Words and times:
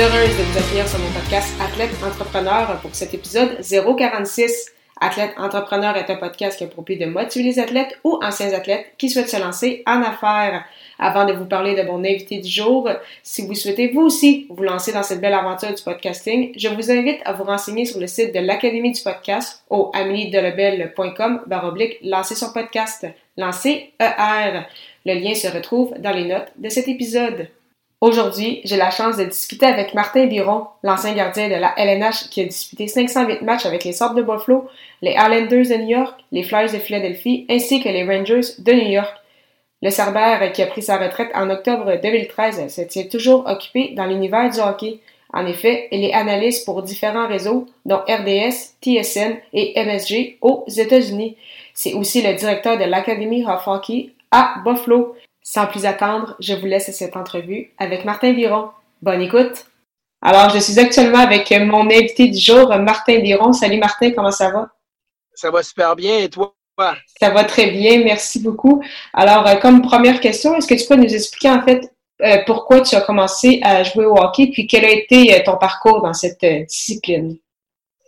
heureuse 0.00 0.38
de 0.38 0.42
vous 0.44 0.58
accueillir 0.58 0.86
sur 0.86 1.00
mon 1.00 1.10
podcast 1.10 1.52
Athlète 1.60 1.90
Entrepreneur 2.04 2.78
pour 2.80 2.94
cet 2.94 3.14
épisode 3.14 3.58
046. 3.60 4.72
Athlète 5.00 5.32
Entrepreneur 5.36 5.96
est 5.96 6.08
un 6.08 6.14
podcast 6.14 6.56
qui 6.56 6.62
a 6.62 6.68
pour 6.68 6.84
but 6.84 7.00
de 7.00 7.06
motiver 7.06 7.44
les 7.44 7.58
athlètes 7.58 7.98
ou 8.04 8.20
anciens 8.22 8.52
athlètes 8.52 8.86
qui 8.96 9.08
souhaitent 9.08 9.28
se 9.28 9.40
lancer 9.40 9.82
en 9.86 10.00
affaires. 10.02 10.64
Avant 11.00 11.24
de 11.24 11.32
vous 11.32 11.46
parler 11.46 11.74
de 11.74 11.82
mon 11.82 11.98
invité 12.04 12.38
du 12.38 12.48
jour, 12.48 12.88
si 13.24 13.44
vous 13.44 13.54
souhaitez 13.54 13.88
vous 13.88 14.02
aussi 14.02 14.46
vous 14.50 14.62
lancer 14.62 14.92
dans 14.92 15.02
cette 15.02 15.20
belle 15.20 15.34
aventure 15.34 15.74
du 15.74 15.82
podcasting, 15.82 16.52
je 16.56 16.68
vous 16.68 16.92
invite 16.92 17.18
à 17.24 17.32
vous 17.32 17.44
renseigner 17.44 17.84
sur 17.84 17.98
le 17.98 18.06
site 18.06 18.32
de 18.32 18.38
l'Académie 18.38 18.92
du 18.92 19.02
podcast 19.02 19.64
au 19.68 19.90
ameliedelebel.com 19.94 21.42
baroblique 21.48 21.98
lancer 22.04 22.36
son 22.36 22.52
podcast. 22.52 23.04
Lancer 23.36 23.94
ER. 23.98 24.60
Le 25.04 25.14
lien 25.14 25.34
se 25.34 25.48
retrouve 25.48 25.94
dans 25.98 26.12
les 26.12 26.26
notes 26.26 26.52
de 26.56 26.68
cet 26.68 26.86
épisode. 26.86 27.48
Aujourd'hui, 28.00 28.60
j'ai 28.62 28.76
la 28.76 28.90
chance 28.90 29.16
de 29.16 29.24
discuter 29.24 29.66
avec 29.66 29.92
Martin 29.92 30.26
Biron, 30.26 30.68
l'ancien 30.84 31.14
gardien 31.14 31.48
de 31.48 31.56
la 31.56 31.74
LNH 31.76 32.28
qui 32.30 32.42
a 32.42 32.44
disputé 32.44 32.86
508 32.86 33.42
matchs 33.42 33.66
avec 33.66 33.82
les 33.82 33.92
Sables 33.92 34.14
de 34.14 34.22
Buffalo, 34.22 34.68
les 35.02 35.14
Islanders 35.14 35.66
de 35.66 35.82
New 35.82 35.88
York, 35.88 36.20
les 36.30 36.44
Flyers 36.44 36.72
de 36.72 36.78
Philadelphie 36.78 37.44
ainsi 37.50 37.82
que 37.82 37.88
les 37.88 38.04
Rangers 38.04 38.52
de 38.60 38.72
New 38.72 38.88
York. 38.88 39.12
Le 39.82 39.90
Cerbère, 39.90 40.52
qui 40.52 40.62
a 40.62 40.66
pris 40.66 40.82
sa 40.82 40.96
retraite 40.96 41.30
en 41.34 41.50
octobre 41.50 42.00
2013, 42.00 42.72
se 42.72 42.82
tient 42.82 43.04
toujours 43.04 43.48
occupé 43.48 43.94
dans 43.96 44.06
l'univers 44.06 44.48
du 44.48 44.60
hockey. 44.60 45.00
En 45.32 45.44
effet, 45.46 45.88
il 45.90 46.04
est 46.04 46.14
analyste 46.14 46.64
pour 46.64 46.84
différents 46.84 47.26
réseaux, 47.26 47.66
dont 47.84 48.02
RDS, 48.08 48.76
TSN 48.80 49.38
et 49.52 49.74
MSG 49.76 50.38
aux 50.40 50.64
États-Unis. 50.68 51.36
C'est 51.74 51.94
aussi 51.94 52.22
le 52.22 52.34
directeur 52.34 52.78
de 52.78 52.84
l'Académie 52.84 53.44
of 53.44 53.66
Hockey 53.66 54.10
à 54.30 54.54
Buffalo. 54.64 55.16
Sans 55.50 55.66
plus 55.66 55.86
attendre, 55.86 56.36
je 56.40 56.52
vous 56.52 56.66
laisse 56.66 56.94
cette 56.94 57.16
entrevue 57.16 57.72
avec 57.78 58.04
Martin 58.04 58.34
Biron. 58.34 58.68
Bonne 59.00 59.22
écoute! 59.22 59.64
Alors, 60.20 60.50
je 60.50 60.58
suis 60.58 60.78
actuellement 60.78 61.20
avec 61.20 61.50
mon 61.52 61.86
invité 61.86 62.28
du 62.28 62.38
jour, 62.38 62.68
Martin 62.76 63.20
Biron. 63.20 63.54
Salut 63.54 63.78
Martin, 63.78 64.10
comment 64.10 64.30
ça 64.30 64.50
va? 64.50 64.68
Ça 65.32 65.50
va 65.50 65.62
super 65.62 65.96
bien 65.96 66.18
et 66.18 66.28
toi? 66.28 66.54
Ça 67.18 67.30
va 67.30 67.44
très 67.44 67.70
bien, 67.70 68.04
merci 68.04 68.40
beaucoup. 68.40 68.84
Alors, 69.14 69.46
euh, 69.46 69.54
comme 69.54 69.80
première 69.80 70.20
question, 70.20 70.54
est-ce 70.54 70.66
que 70.66 70.74
tu 70.74 70.86
peux 70.86 70.96
nous 70.96 71.14
expliquer 71.14 71.48
en 71.48 71.62
fait 71.62 71.94
euh, 72.20 72.42
pourquoi 72.44 72.82
tu 72.82 72.94
as 72.94 73.00
commencé 73.00 73.58
à 73.62 73.84
jouer 73.84 74.04
au 74.04 74.18
hockey, 74.18 74.50
puis 74.52 74.66
quel 74.66 74.84
a 74.84 74.90
été 74.90 75.34
euh, 75.34 75.42
ton 75.46 75.56
parcours 75.56 76.02
dans 76.02 76.12
cette 76.12 76.44
discipline? 76.44 77.38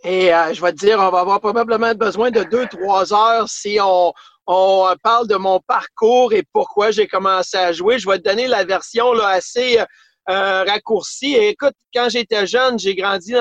Et 0.03 0.29
je 0.53 0.61
vais 0.61 0.73
te 0.73 0.77
dire, 0.77 0.99
on 0.99 1.09
va 1.09 1.21
avoir 1.21 1.39
probablement 1.39 1.93
besoin 1.95 2.29
de 2.29 2.43
deux, 2.43 2.67
trois 2.67 3.11
heures 3.13 3.49
si 3.49 3.79
on, 3.81 4.13
on 4.47 4.93
parle 5.03 5.27
de 5.27 5.35
mon 5.35 5.59
parcours 5.59 6.33
et 6.33 6.43
pourquoi 6.51 6.91
j'ai 6.91 7.07
commencé 7.07 7.57
à 7.57 7.71
jouer. 7.71 7.99
Je 7.99 8.09
vais 8.09 8.17
te 8.17 8.23
donner 8.23 8.47
la 8.47 8.63
version 8.63 9.13
là, 9.13 9.27
assez 9.27 9.79
euh, 10.29 10.63
raccourcie. 10.63 11.35
Écoute, 11.35 11.73
quand 11.93 12.09
j'étais 12.09 12.45
jeune, 12.47 12.77
j'ai 12.77 12.95
grandi 12.95 13.35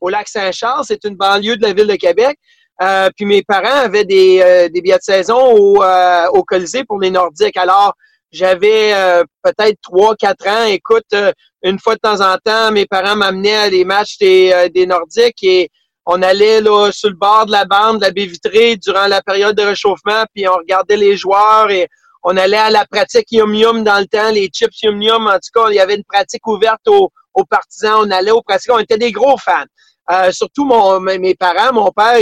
au 0.00 0.08
lac 0.08 0.28
Saint-Charles. 0.28 0.84
C'est 0.86 1.04
une 1.04 1.16
banlieue 1.16 1.56
de 1.56 1.62
la 1.62 1.72
ville 1.72 1.86
de 1.86 1.96
Québec. 1.96 2.38
Euh, 2.82 3.10
puis 3.16 3.26
mes 3.26 3.42
parents 3.42 3.84
avaient 3.84 4.04
des, 4.04 4.40
euh, 4.40 4.68
des 4.68 4.80
billets 4.80 4.96
de 4.96 5.02
saison 5.02 5.38
au, 5.38 5.82
euh, 5.82 6.26
au 6.32 6.42
Colisée 6.42 6.84
pour 6.84 6.98
les 6.98 7.10
Nordiques. 7.10 7.56
Alors, 7.56 7.94
j'avais 8.32 8.94
peut-être 9.42 9.76
trois, 9.82 10.16
quatre 10.16 10.48
ans. 10.48 10.64
Écoute, 10.64 11.14
une 11.62 11.78
fois 11.78 11.96
de 11.96 12.00
temps 12.00 12.22
en 12.22 12.38
temps, 12.42 12.72
mes 12.72 12.86
parents 12.86 13.14
m'amenaient 13.14 13.56
à 13.56 13.68
des 13.68 13.84
matchs 13.84 14.16
des, 14.16 14.70
des 14.74 14.86
Nordiques 14.86 15.42
et 15.42 15.68
on 16.06 16.22
allait 16.22 16.60
là 16.60 16.90
sur 16.92 17.10
le 17.10 17.16
bord 17.16 17.46
de 17.46 17.52
la 17.52 17.64
bande, 17.64 17.98
de 17.98 18.04
la 18.04 18.10
baie 18.10 18.26
vitrée 18.26 18.76
durant 18.76 19.06
la 19.06 19.22
période 19.22 19.56
de 19.56 19.62
réchauffement, 19.62 20.24
puis 20.34 20.48
on 20.48 20.54
regardait 20.54 20.96
les 20.96 21.16
joueurs 21.16 21.70
et 21.70 21.88
on 22.24 22.36
allait 22.36 22.56
à 22.56 22.70
la 22.70 22.84
pratique 22.86 23.30
Yum 23.32 23.54
Yum 23.54 23.84
dans 23.84 23.98
le 23.98 24.06
temps, 24.06 24.30
les 24.30 24.48
chips 24.48 24.82
Yum 24.82 25.02
Yum. 25.02 25.26
En 25.26 25.34
tout 25.34 25.50
cas, 25.54 25.70
il 25.70 25.74
y 25.74 25.80
avait 25.80 25.96
une 25.96 26.04
pratique 26.04 26.46
ouverte 26.46 26.86
aux, 26.86 27.10
aux 27.34 27.44
partisans. 27.44 27.98
On 27.98 28.10
allait 28.10 28.30
aux 28.30 28.42
pratiques. 28.42 28.72
On 28.72 28.78
était 28.78 28.98
des 28.98 29.10
gros 29.10 29.36
fans. 29.36 30.30
surtout 30.30 30.64
mon, 30.64 31.00
mes 31.00 31.34
parents, 31.34 31.72
mon 31.72 31.90
père, 31.90 32.18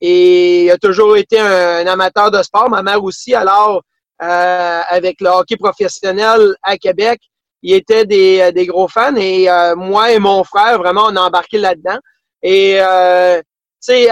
il, 0.00 0.70
a 0.70 0.78
toujours 0.78 1.16
été 1.16 1.40
un, 1.40 1.86
amateur 1.86 2.30
de 2.30 2.42
sport, 2.42 2.70
ma 2.70 2.82
mère 2.82 3.02
aussi. 3.02 3.34
Alors, 3.34 3.82
euh, 4.22 4.80
avec 4.88 5.20
le 5.20 5.28
hockey 5.28 5.56
professionnel 5.56 6.54
à 6.62 6.76
Québec, 6.76 7.20
il 7.62 7.74
était 7.74 8.06
des, 8.06 8.40
euh, 8.40 8.52
des 8.52 8.66
gros 8.66 8.88
fans 8.88 9.14
et 9.16 9.48
euh, 9.48 9.74
moi 9.76 10.12
et 10.12 10.18
mon 10.18 10.44
frère, 10.44 10.78
vraiment, 10.78 11.06
on 11.06 11.16
a 11.16 11.20
embarqué 11.20 11.58
là-dedans. 11.58 11.98
Et 12.42 12.80
euh, 12.80 13.40
tu 13.40 13.92
sais, 13.92 14.08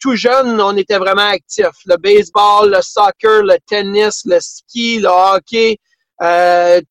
tout 0.00 0.16
jeune, 0.16 0.60
on 0.60 0.76
était 0.76 0.98
vraiment 0.98 1.28
actifs. 1.28 1.66
Le 1.86 1.96
baseball, 1.96 2.70
le 2.70 2.82
soccer, 2.82 3.42
le 3.42 3.56
tennis, 3.66 4.22
le 4.24 4.38
ski, 4.40 5.00
le 5.00 5.08
hockey, 5.08 5.78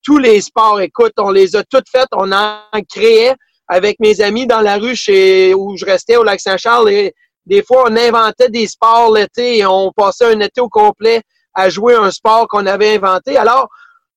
tous 0.03 0.17
les 0.17 0.41
sports. 0.41 0.81
Écoute, 0.81 1.13
on 1.17 1.31
les 1.31 1.55
a 1.55 1.63
toutes 1.63 1.89
faites. 1.89 2.09
On 2.13 2.31
en 2.31 2.59
créait 2.89 3.35
avec 3.67 3.99
mes 3.99 4.21
amis 4.21 4.47
dans 4.47 4.61
la 4.61 4.77
rue 4.77 4.95
chez 4.95 5.53
où 5.53 5.77
je 5.77 5.85
restais 5.85 6.17
au 6.17 6.23
lac 6.23 6.39
Saint-Charles 6.39 6.89
et 6.89 7.13
des 7.45 7.63
fois, 7.63 7.85
on 7.89 7.95
inventait 7.95 8.49
des 8.49 8.67
sports 8.67 9.13
l'été 9.13 9.59
et 9.59 9.65
on 9.65 9.91
passait 9.91 10.33
un 10.33 10.39
été 10.39 10.61
au 10.61 10.69
complet 10.69 11.21
à 11.53 11.69
jouer 11.69 11.95
un 11.95 12.11
sport 12.11 12.47
qu'on 12.47 12.65
avait 12.65 12.95
inventé. 12.95 13.37
Alors, 13.37 13.67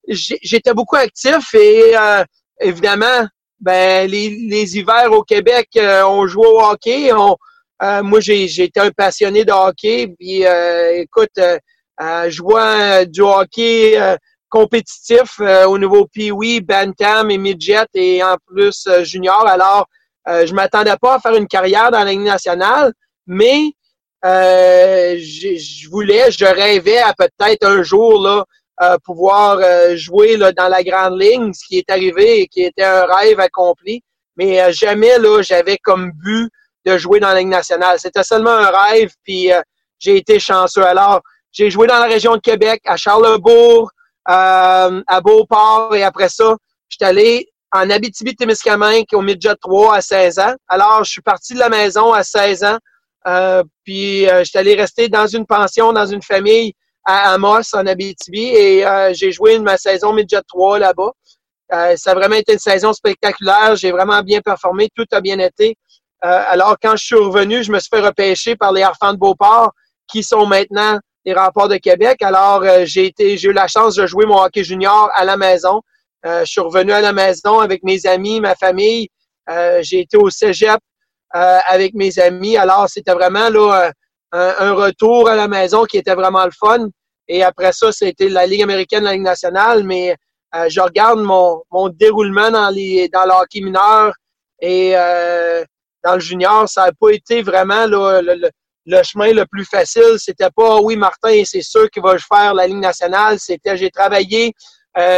j'étais 0.07 0.75
beaucoup 0.75 0.97
actif 0.97 1.55
et 1.55 1.97
euh, 1.97 2.25
évidemment, 2.61 3.27
ben 3.61 4.09
les, 4.11 4.31
les, 4.31 4.77
hivers 4.77 5.13
au 5.13 5.23
Québec, 5.23 5.69
euh, 5.77 6.03
on 6.05 6.27
jouait 6.27 6.47
au 6.47 6.61
hockey. 6.61 7.13
On, 7.13 7.37
euh, 7.83 8.03
moi, 8.03 8.21
j'étais 8.21 8.81
un 8.81 8.91
passionné 8.91 9.45
de 9.45 9.53
hockey. 9.53 10.15
Puis, 10.19 10.45
écoute, 11.01 11.41
jouant 12.29 13.05
du 13.07 13.23
hockey 13.23 14.17
compétitif 14.49 15.41
au 15.41 15.79
niveau 15.79 16.07
Pee-wee, 16.07 16.61
Bantam 16.61 17.31
et 17.31 17.39
Midget 17.39 17.87
et 17.95 18.23
en 18.23 18.37
plus 18.47 18.89
junior. 19.03 19.47
Alors, 19.47 19.87
je 20.27 20.55
m'attendais 20.55 20.97
pas 21.01 21.17
à 21.17 21.21
faire 21.21 21.35
une 21.35 21.49
carrière 21.49 21.91
dans 21.91 22.05
la 22.05 22.13
Ligue 22.13 22.21
nationale, 22.21 22.93
mais 23.27 23.73
euh, 24.25 25.17
je 25.19 25.89
voulais, 25.91 26.31
je 26.31 26.47
rêvais 26.47 26.99
à 26.99 27.13
peut-être 27.13 27.67
un 27.67 27.83
jour 27.83 28.23
là, 28.23 28.45
euh, 28.83 28.97
pouvoir 29.05 29.59
euh, 29.61 29.97
jouer 29.97 30.37
là, 30.37 30.53
dans 30.53 30.69
la 30.69 30.83
grande 30.83 31.21
ligne, 31.21 31.53
ce 31.53 31.65
qui 31.67 31.79
est 31.79 31.91
arrivé 31.91 32.41
et 32.41 32.47
qui 32.49 32.63
était 32.63 32.85
un 32.85 33.07
rêve 33.07 33.41
accompli. 33.41 34.03
Mais 34.37 34.61
euh, 34.61 34.73
jamais 34.73 35.19
là, 35.19 35.43
j'avais 35.43 35.79
comme 35.79 36.11
but 36.13 36.51
de 36.85 36.99
jouer 36.99 37.21
dans 37.21 37.29
la 37.29 37.39
Ligue 37.39 37.49
nationale. 37.49 37.99
C'était 37.99 38.25
seulement 38.25 38.51
un 38.51 38.71
rêve, 38.71 39.11
puis 39.25 39.51
j'ai 39.99 40.17
été 40.17 40.39
chanceux. 40.39 40.85
Alors, 40.85 41.23
j'ai 41.51 41.71
joué 41.71 41.87
dans 41.87 41.99
la 41.99 42.07
région 42.07 42.35
de 42.35 42.41
Québec, 42.41 42.83
à 42.85 42.97
Charlebourg, 42.97 43.91
à 44.27 45.21
Beauport, 45.23 45.95
et 45.95 46.03
après 46.03 46.29
ça, 46.29 46.57
je 46.91 46.97
suis 46.97 47.05
allé 47.05 47.49
en 47.73 47.89
Abitibi-Témiscamingue 47.89 49.07
au 49.15 49.23
Midget 49.23 49.55
3 49.63 49.97
à 49.97 50.01
16 50.03 50.39
ans. 50.41 50.55
Alors, 50.69 51.05
je 51.05 51.11
suis 51.13 51.23
parti 51.23 51.55
de 51.55 51.59
la 51.59 51.71
maison 51.71 52.13
à 52.13 52.23
16 52.23 52.65
ans 52.65 52.79
euh, 53.27 53.63
puis 53.85 54.29
euh, 54.29 54.45
j'étais 54.45 54.59
allé 54.59 54.75
rester 54.75 55.09
dans 55.09 55.27
une 55.27 55.47
pension, 55.47 55.93
dans 55.93 56.07
une 56.07 56.23
famille 56.23 56.75
à 57.05 57.33
Amos, 57.33 57.75
en 57.75 57.87
Abitibi, 57.87 58.47
et 58.47 58.87
euh, 58.87 59.13
j'ai 59.13 59.33
joué 59.33 59.59
ma 59.59 59.77
saison 59.77 60.13
Midget 60.13 60.43
3 60.49 60.79
là-bas. 60.79 61.13
ça 61.97 62.11
a 62.13 62.15
vraiment 62.15 62.37
été 62.37 62.53
une 62.53 62.59
saison 62.59 62.93
spectaculaire. 62.93 63.77
J'ai 63.77 63.93
vraiment 63.93 64.23
bien 64.23 64.41
performé. 64.41 64.89
Tout 64.95 65.07
a 65.13 65.21
bien 65.21 65.39
été. 65.39 65.77
alors, 66.21 66.77
quand 66.81 66.97
je 66.97 67.05
suis 67.05 67.17
revenu, 67.17 67.63
je 67.63 67.73
me 67.73 67.79
suis 67.79 67.89
fait 67.93 68.01
repêcher 68.01 68.57
par 68.57 68.73
les 68.73 68.83
Harfans 68.83 69.13
de 69.13 69.19
Beauport, 69.19 69.73
qui 70.07 70.23
sont 70.23 70.47
maintenant 70.47 70.99
les 71.25 71.35
Remparts 71.35 71.69
de 71.69 71.77
Québec. 71.77 72.23
Alors, 72.23 72.63
j'ai 72.85 73.07
été, 73.07 73.37
j'ai 73.37 73.49
eu 73.49 73.53
la 73.53 73.67
chance 73.67 73.97
de 73.97 74.07
jouer 74.07 74.25
mon 74.25 74.41
hockey 74.43 74.65
junior 74.65 75.11
à 75.15 75.25
la 75.25 75.37
maison. 75.37 75.83
je 76.25 76.45
suis 76.45 76.61
revenu 76.61 76.93
à 76.93 77.01
la 77.01 77.13
maison 77.13 77.59
avec 77.59 77.83
mes 77.83 78.07
amis, 78.07 78.41
ma 78.41 78.55
famille. 78.55 79.09
j'ai 79.81 80.01
été 80.01 80.17
au 80.17 80.31
cégep 80.31 80.81
euh, 81.37 81.59
avec 81.67 81.95
mes 81.95 82.17
amis. 82.21 82.57
Alors, 82.57 82.89
c'était 82.89 83.13
vraiment 83.13 83.49
là 83.49 83.91
un, 84.31 84.73
retour 84.73 85.29
à 85.29 85.35
la 85.35 85.49
maison 85.49 85.85
qui 85.85 85.97
était 85.97 86.15
vraiment 86.15 86.45
le 86.45 86.53
fun. 86.53 86.89
Et 87.29 87.43
après 87.43 87.73
ça, 87.73 87.93
c'était 87.93 88.29
la 88.29 88.47
Ligue 88.47 88.63
américaine, 88.63 89.05
la 89.05 89.13
Ligue 89.13 89.23
nationale. 89.23 89.85
Mais 89.85 90.17
euh, 90.55 90.69
je 90.69 90.81
regarde 90.81 91.21
mon, 91.21 91.63
mon 91.71 91.89
déroulement 91.89 92.51
dans, 92.51 92.71
les, 92.71 93.09
dans 93.09 93.25
le 93.25 93.33
hockey 93.33 93.61
mineur 93.61 94.15
et 94.61 94.93
euh, 94.97 95.65
dans 96.05 96.15
le 96.15 96.21
junior. 96.21 96.69
Ça 96.69 96.87
n'a 96.87 96.93
pas 96.93 97.11
été 97.11 97.43
vraiment 97.43 97.87
là, 97.87 98.21
le, 98.21 98.51
le, 98.87 99.03
chemin 99.03 99.33
le 99.33 99.47
plus 99.47 99.65
facile. 99.65 100.17
C'était 100.19 100.51
pas, 100.55 100.81
oui, 100.81 100.97
Martin, 100.97 101.43
c'est 101.45 101.63
sûr 101.63 101.91
qu'il 101.91 102.03
va 102.03 102.17
faire 102.19 102.55
la 102.55 102.67
Ligue 102.67 102.79
nationale. 102.79 103.39
C'était, 103.39 103.77
j'ai 103.77 103.91
travaillé 103.91 104.53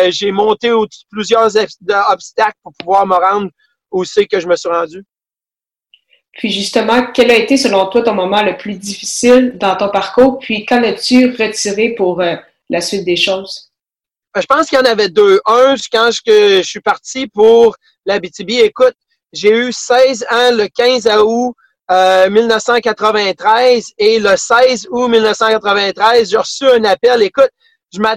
j'ai 0.08 0.32
monté 0.32 0.72
plusieurs 1.10 1.50
obstacles 2.10 2.56
pour 2.62 2.72
pouvoir 2.78 3.06
me 3.06 3.14
rendre 3.14 3.50
où 3.90 4.04
c'est 4.04 4.26
que 4.26 4.40
je 4.40 4.48
me 4.48 4.56
suis 4.56 4.68
rendu. 4.68 5.04
Puis 6.36 6.52
justement, 6.52 7.06
quel 7.14 7.30
a 7.30 7.36
été 7.36 7.56
selon 7.56 7.86
toi 7.86 8.02
ton 8.02 8.14
moment 8.14 8.42
le 8.42 8.56
plus 8.56 8.74
difficile 8.74 9.56
dans 9.56 9.76
ton 9.76 9.88
parcours? 9.88 10.38
Puis 10.38 10.66
qu'en 10.66 10.82
as-tu 10.82 11.30
retiré 11.30 11.90
pour 11.90 12.20
euh, 12.20 12.36
la 12.68 12.80
suite 12.80 13.04
des 13.04 13.16
choses? 13.16 13.70
Ben, 14.34 14.42
je 14.42 14.46
pense 14.46 14.68
qu'il 14.68 14.78
y 14.78 14.82
en 14.82 14.84
avait 14.84 15.08
deux. 15.08 15.40
Un, 15.46 15.74
quand 15.90 16.10
je, 16.10 16.62
suis 16.62 16.80
parti 16.80 17.26
pour 17.26 17.76
la 18.04 18.18
BTB, 18.20 18.50
écoute, 18.50 18.94
j'ai 19.32 19.50
eu 19.50 19.72
16 19.72 20.26
ans 20.30 20.50
le 20.52 20.68
15 20.68 21.08
août 21.24 21.54
1993 21.88 23.78
euh, 23.78 23.80
et 23.96 24.18
le 24.18 24.36
16 24.36 24.88
août 24.90 25.08
1993, 25.08 26.30
j'ai 26.30 26.36
reçu 26.36 26.66
un 26.68 26.84
appel. 26.84 27.22
Écoute, 27.22 27.50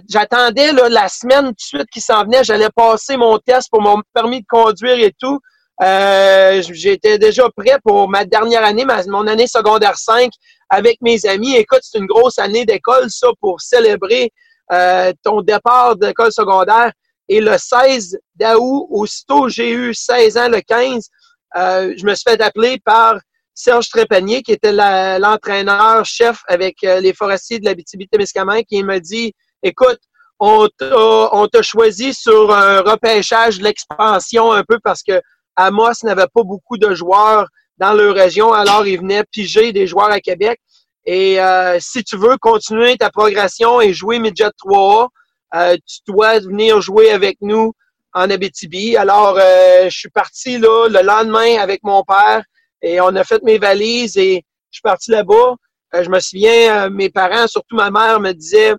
j'attendais 0.09 0.73
la 0.73 1.07
semaine 1.07 1.45
tout 1.45 1.53
de 1.53 1.61
suite 1.61 1.89
qui 1.91 2.01
s'en 2.01 2.23
venait. 2.25 2.43
J'allais 2.43 2.69
passer 2.75 3.15
mon 3.15 3.37
test 3.37 3.69
pour 3.71 3.81
mon 3.81 4.01
permis 4.13 4.41
de 4.41 4.45
conduire 4.49 4.99
et 4.99 5.13
tout. 5.17 5.39
Euh, 5.81 6.61
j'étais 6.71 7.17
déjà 7.17 7.47
prêt 7.55 7.77
pour 7.83 8.09
ma 8.09 8.25
dernière 8.25 8.65
année, 8.65 8.85
mon 9.07 9.27
année 9.27 9.47
secondaire 9.47 9.97
5 9.97 10.29
avec 10.69 10.97
mes 11.01 11.25
amis. 11.25 11.55
Écoute, 11.55 11.79
c'est 11.83 11.99
une 11.99 12.05
grosse 12.05 12.37
année 12.37 12.65
d'école, 12.65 13.09
ça, 13.09 13.27
pour 13.39 13.61
célébrer 13.61 14.31
euh, 14.73 15.13
ton 15.23 15.41
départ 15.41 15.95
d'école 15.95 16.33
secondaire. 16.33 16.91
Et 17.29 17.39
le 17.39 17.57
16 17.57 18.17
d'août, 18.35 18.87
aussitôt 18.89 19.47
j'ai 19.47 19.71
eu 19.71 19.93
16 19.93 20.37
ans, 20.37 20.49
le 20.49 20.61
15, 20.61 21.07
euh, 21.55 21.93
je 21.97 22.05
me 22.05 22.13
suis 22.13 22.29
fait 22.29 22.41
appeler 22.41 22.79
par 22.83 23.15
Serge 23.53 23.87
Trépanier, 23.89 24.41
qui 24.41 24.51
était 24.51 24.73
l'entraîneur-chef 24.73 26.41
avec 26.47 26.77
les 26.81 27.13
forestiers 27.13 27.59
de 27.59 27.65
la 27.65 27.73
BTB-Témiscamingue, 27.73 28.63
qui 28.63 28.81
m'a 28.83 28.99
dit, 28.99 29.33
écoute, 29.63 29.99
on 30.39 30.67
t'a 30.77 31.61
choisi 31.61 32.13
sur 32.13 32.53
un 32.53 32.79
repêchage 32.81 33.59
de 33.59 33.65
l'expansion 33.65 34.53
un 34.53 34.63
peu 34.63 34.79
parce 34.81 35.03
que 35.03 35.21
Amos 35.59 35.91
n'avait 36.03 36.27
pas 36.33 36.43
beaucoup 36.43 36.77
de 36.77 36.95
joueurs 36.95 37.47
dans 37.79 37.91
leur 37.93 38.15
région, 38.15 38.53
alors 38.53 38.87
il 38.87 38.99
venait 38.99 39.25
piger 39.29 39.73
des 39.73 39.87
joueurs 39.87 40.09
à 40.09 40.21
Québec. 40.21 40.59
Et 41.05 41.41
euh, 41.41 41.77
si 41.81 42.01
tu 42.03 42.15
veux 42.15 42.37
continuer 42.37 42.95
ta 42.95 43.09
progression 43.09 43.81
et 43.81 43.93
jouer 43.93 44.19
Midget 44.19 44.51
3A, 44.65 45.07
euh, 45.55 45.75
tu 45.85 45.99
dois 46.07 46.39
venir 46.39 46.79
jouer 46.79 47.11
avec 47.11 47.37
nous 47.41 47.73
en 48.13 48.29
Abitibi. 48.29 48.95
Alors, 48.95 49.37
euh, 49.37 49.89
je 49.89 49.97
suis 49.97 50.09
parti 50.09 50.57
là 50.59 50.87
le 50.87 51.01
lendemain 51.01 51.57
avec 51.59 51.83
mon 51.83 52.03
père 52.03 52.43
et 52.81 53.01
on 53.01 53.13
a 53.15 53.23
fait 53.25 53.43
mes 53.43 53.57
valises 53.57 54.17
et 54.17 54.45
je 54.71 54.77
suis 54.77 54.81
parti 54.81 55.11
là-bas. 55.11 55.55
je 55.93 56.09
me 56.09 56.21
souviens, 56.21 56.89
mes 56.89 57.09
parents, 57.09 57.47
surtout 57.47 57.75
ma 57.75 57.91
mère, 57.91 58.21
me 58.21 58.31
disaient, 58.31 58.75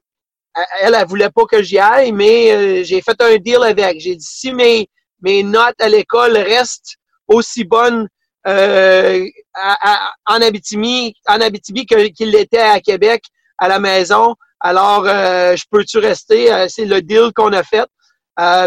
elle, 0.81 0.95
elle, 0.95 1.07
voulait 1.07 1.31
pas 1.31 1.45
que 1.45 1.63
j'y 1.63 1.79
aille, 1.79 2.13
mais 2.13 2.85
j'ai 2.85 3.03
fait 3.03 3.21
un 3.21 3.37
deal 3.37 3.63
avec. 3.65 4.01
J'ai 4.01 4.17
dit, 4.17 4.27
si 4.27 4.53
mes, 4.53 4.89
mes 5.23 5.43
notes 5.43 5.81
à 5.81 5.89
l'école 5.89 6.37
restent 6.37 6.97
aussi 7.29 7.65
bonnes 7.65 8.09
euh, 8.47 9.27
en 10.27 10.41
Abitibi, 10.41 11.15
en 11.29 11.41
Abitibi 11.41 11.85
qu'il 11.87 12.31
l'était 12.31 12.59
à 12.59 12.81
Québec, 12.81 13.23
à 13.59 13.69
la 13.69 13.79
maison. 13.79 14.35
Alors, 14.61 15.07
euh, 15.07 15.57
je 15.57 15.65
peux-tu 15.71 15.99
rester? 15.99 16.53
Euh, 16.53 16.67
c'est 16.69 16.85
le 16.85 17.03
deal 17.03 17.31
qu'on 17.35 17.53
a 17.53 17.63
fait. 17.63 17.87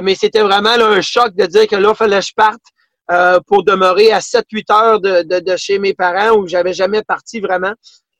mais 0.04 0.16
c'était 0.16 0.42
vraiment 0.42 0.70
un 0.70 1.02
choc 1.02 1.34
de 1.36 1.46
dire 1.46 1.68
que 1.68 1.76
là, 1.76 1.90
il 1.94 1.96
fallait 1.96 2.20
que 2.20 2.26
je 2.26 2.34
parte 2.36 3.44
pour 3.48 3.64
demeurer 3.64 4.12
à 4.12 4.20
7-8 4.20 4.72
heures 4.72 5.00
de, 5.00 5.24
de, 5.24 5.40
de, 5.40 5.58
chez 5.58 5.80
mes 5.80 5.94
parents 5.94 6.36
où 6.38 6.48
j'avais 6.48 6.74
jamais 6.74 7.04
parti 7.04 7.40
vraiment. 7.40 7.74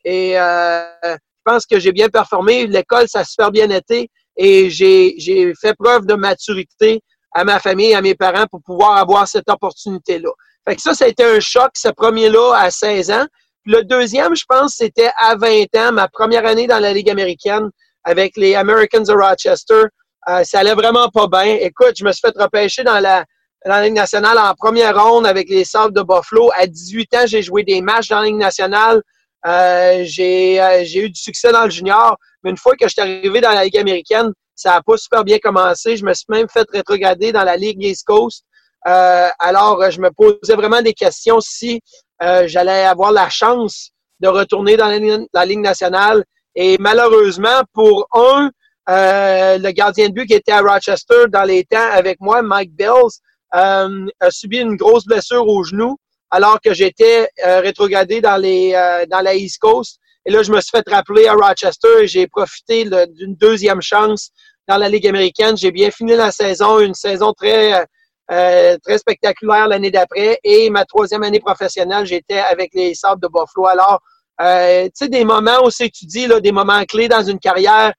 Et 0.04 0.34
je 0.34 1.18
pense 1.46 1.66
que 1.66 1.80
j'ai 1.80 1.92
bien 1.92 2.10
performé. 2.10 2.68
L'école, 2.68 3.08
ça 3.08 3.20
a 3.20 3.24
super 3.24 3.52
bien 3.52 3.70
été. 3.70 4.10
Et 4.36 4.72
j'ai 4.72 5.54
fait 5.62 5.76
preuve 5.78 6.08
de 6.08 6.16
maturité 6.16 7.02
à 7.34 7.44
ma 7.44 7.60
famille, 7.60 7.94
à 7.94 8.02
mes 8.02 8.16
parents 8.16 8.46
pour 8.50 8.62
pouvoir 8.62 8.98
avoir 8.98 9.28
cette 9.28 9.50
opportunité-là. 9.50 10.30
Fait 10.68 10.76
que 10.76 10.82
ça, 10.82 10.94
ça 10.94 11.06
a 11.06 11.08
été 11.08 11.24
un 11.24 11.40
choc, 11.40 11.72
ce 11.76 11.90
premier-là, 11.90 12.54
à 12.56 12.72
16 12.72 13.12
ans. 13.12 13.26
le 13.66 13.82
deuxième, 13.84 14.36
je 14.36 14.46
pense, 14.48 14.76
c'était 14.76 15.12
à 15.18 15.36
20 15.36 15.76
ans, 15.78 15.92
ma 15.92 16.08
première 16.08 16.46
année 16.46 16.68
dans 16.68 16.80
la 16.80 16.94
Ligue 16.94 17.10
américaine 17.10 17.70
avec 18.04 18.38
les 18.38 18.56
Americans 18.56 19.04
de 19.04 19.14
Rochester. 19.14 19.84
Euh, 20.30 20.44
ça 20.44 20.60
allait 20.60 20.74
vraiment 20.74 21.10
pas 21.10 21.28
bien. 21.28 21.58
Écoute, 21.60 21.94
je 21.98 22.06
me 22.06 22.12
suis 22.12 22.22
fait 22.22 22.38
repêcher 22.38 22.84
dans 22.84 23.00
la, 23.00 23.26
dans 23.66 23.74
la 23.74 23.84
Ligue 23.84 23.94
nationale 23.94 24.38
en 24.38 24.54
première 24.54 25.02
ronde 25.02 25.26
avec 25.26 25.50
les 25.50 25.66
Sabres 25.66 25.94
de 25.94 26.02
Buffalo. 26.02 26.50
À 26.56 26.68
18 26.68 27.14
ans, 27.16 27.26
j'ai 27.26 27.42
joué 27.42 27.64
des 27.64 27.82
matchs 27.82 28.10
dans 28.10 28.20
la 28.20 28.26
Ligue 28.26 28.36
nationale. 28.36 29.02
Euh, 29.46 30.04
j'ai 30.06 30.62
euh, 30.62 30.84
eu 30.84 31.10
du 31.10 31.20
succès 31.20 31.52
dans 31.52 31.66
le 31.66 31.70
junior. 31.70 32.18
Mais 32.44 32.52
une 32.52 32.58
fois 32.58 32.76
que 32.76 32.88
je 32.88 32.94
suis 32.94 33.02
arrivé 33.02 33.42
dans 33.42 33.52
la 33.52 33.66
Ligue 33.66 33.78
américaine, 33.78 34.32
ça 34.56 34.72
n'a 34.72 34.82
pas 34.82 34.98
super 34.98 35.24
bien 35.24 35.40
commencé. 35.40 35.98
Je 35.98 36.06
me 36.06 36.14
suis 36.14 36.26
même 36.30 36.48
fait 36.50 36.68
rétrograder 36.72 37.32
dans 37.32 37.44
la 37.44 37.58
Ligue 37.58 37.84
East 37.84 38.06
Coast. 38.06 38.46
Euh, 38.88 39.30
alors, 39.40 39.90
je 39.90 40.00
me 40.00 40.10
posais 40.12 40.56
vraiment 40.56 40.82
des 40.82 40.94
questions 40.94 41.40
si 41.40 41.82
euh, 42.22 42.48
j'allais 42.48 42.86
avoir 42.86 43.12
la 43.12 43.30
chance 43.30 43.92
de 44.20 44.28
retourner 44.28 44.78
dans 44.78 44.88
la, 45.34 45.46
Ligue 45.46 45.60
nationale. 45.60 46.24
Et 46.56 46.78
malheureusement, 46.80 47.62
pour 47.74 48.08
un, 48.14 48.52
euh, 48.90 49.58
le 49.58 49.72
gardien 49.72 50.10
de 50.10 50.14
but 50.14 50.28
qui 50.28 50.34
était 50.34 50.52
à 50.52 50.62
Rochester 50.62 51.26
dans 51.30 51.44
les 51.44 51.64
temps 51.64 51.92
avec 51.92 52.20
moi, 52.20 52.42
Mike 52.42 52.76
Bills, 52.76 53.20
a 53.52 53.88
subi 54.32 54.58
une 54.58 54.76
grosse 54.76 55.06
blessure 55.06 55.48
au 55.48 55.64
genou 55.64 55.96
alors 56.32 56.60
que 56.60 56.74
j'étais 56.74 57.30
rétrogradé 57.38 58.20
dans, 58.20 58.38
les, 58.38 58.72
dans 59.12 59.22
la 59.22 59.36
East 59.36 59.60
Coast. 59.60 60.00
Et 60.26 60.32
là, 60.32 60.42
je 60.44 60.52
me 60.52 60.62
suis 60.62 60.72
fait 60.72 60.88
rappeler 60.90 61.28
à 61.28 61.34
Rochester 61.34 62.04
et 62.04 62.08
j'ai 62.08 62.28
profité 62.28 62.86
d'une 62.86 63.36
deuxième 63.36 63.82
chance 63.82 64.32
dans 64.68 64.78
la 64.78 64.88
Ligue 64.88 65.08
américaine. 65.08 65.58
J'ai 65.58 65.72
bien 65.72 65.92
fini 65.92 66.16
la 66.16 66.32
saison, 66.32 66.80
une 66.80 66.94
saison 66.94 67.34
très, 67.34 67.86
euh, 68.32 68.78
très 68.84 68.98
spectaculaire 68.98 69.68
l'année 69.68 69.92
d'après. 69.92 70.40
Et 70.44 70.70
ma 70.70 70.86
troisième 70.86 71.24
année 71.24 71.42
professionnelle, 71.42 72.06
j'étais 72.06 72.40
avec 72.40 72.72
les 72.74 72.96
Sables 72.96 73.22
de 73.22 73.28
Buffalo. 73.28 73.68
Alors, 73.68 74.00
euh, 74.42 74.86
tu 74.86 74.92
sais, 74.96 75.10
des 75.10 75.26
moments 75.26 75.64
où 75.64 75.70
c'est 75.70 75.90
tu 75.90 76.06
dis, 76.06 76.28
là, 76.28 76.40
des 76.40 76.52
moments 76.52 76.84
clés 76.86 77.08
dans 77.08 77.24
une 77.24 77.40
carrière 77.40 77.94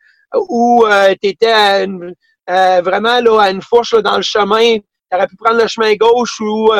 où 0.48 0.84
euh, 0.86 1.14
tu 1.20 1.28
étais 1.28 1.86
euh, 1.86 2.80
vraiment 2.80 3.20
là, 3.20 3.40
à 3.40 3.50
une 3.50 3.62
fourche 3.62 3.94
dans 4.02 4.16
le 4.16 4.22
chemin. 4.22 4.78
Tu 4.78 5.16
aurais 5.16 5.26
pu 5.26 5.36
prendre 5.36 5.60
le 5.60 5.68
chemin 5.68 5.94
gauche 5.94 6.40
ou 6.40 6.70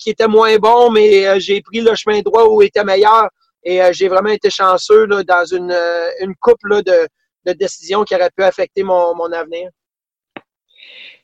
qui 0.00 0.10
était 0.10 0.26
moins 0.26 0.56
bon, 0.56 0.90
mais 0.90 1.38
j'ai 1.38 1.60
pris 1.60 1.80
le 1.80 1.94
chemin 1.94 2.20
droit 2.20 2.44
où 2.44 2.60
était 2.62 2.82
meilleur. 2.82 3.28
Et 3.66 3.82
euh, 3.82 3.92
j'ai 3.92 4.06
vraiment 4.08 4.30
été 4.30 4.48
chanceux 4.48 5.06
là, 5.06 5.24
dans 5.24 5.44
une, 5.44 5.72
euh, 5.72 6.08
une 6.20 6.36
couple 6.36 6.84
de, 6.84 7.08
de, 7.46 7.52
décisions 7.52 8.04
qui 8.04 8.14
auraient 8.14 8.30
pu 8.34 8.44
affecter 8.44 8.84
mon, 8.84 9.14
mon 9.16 9.30
avenir. 9.32 9.68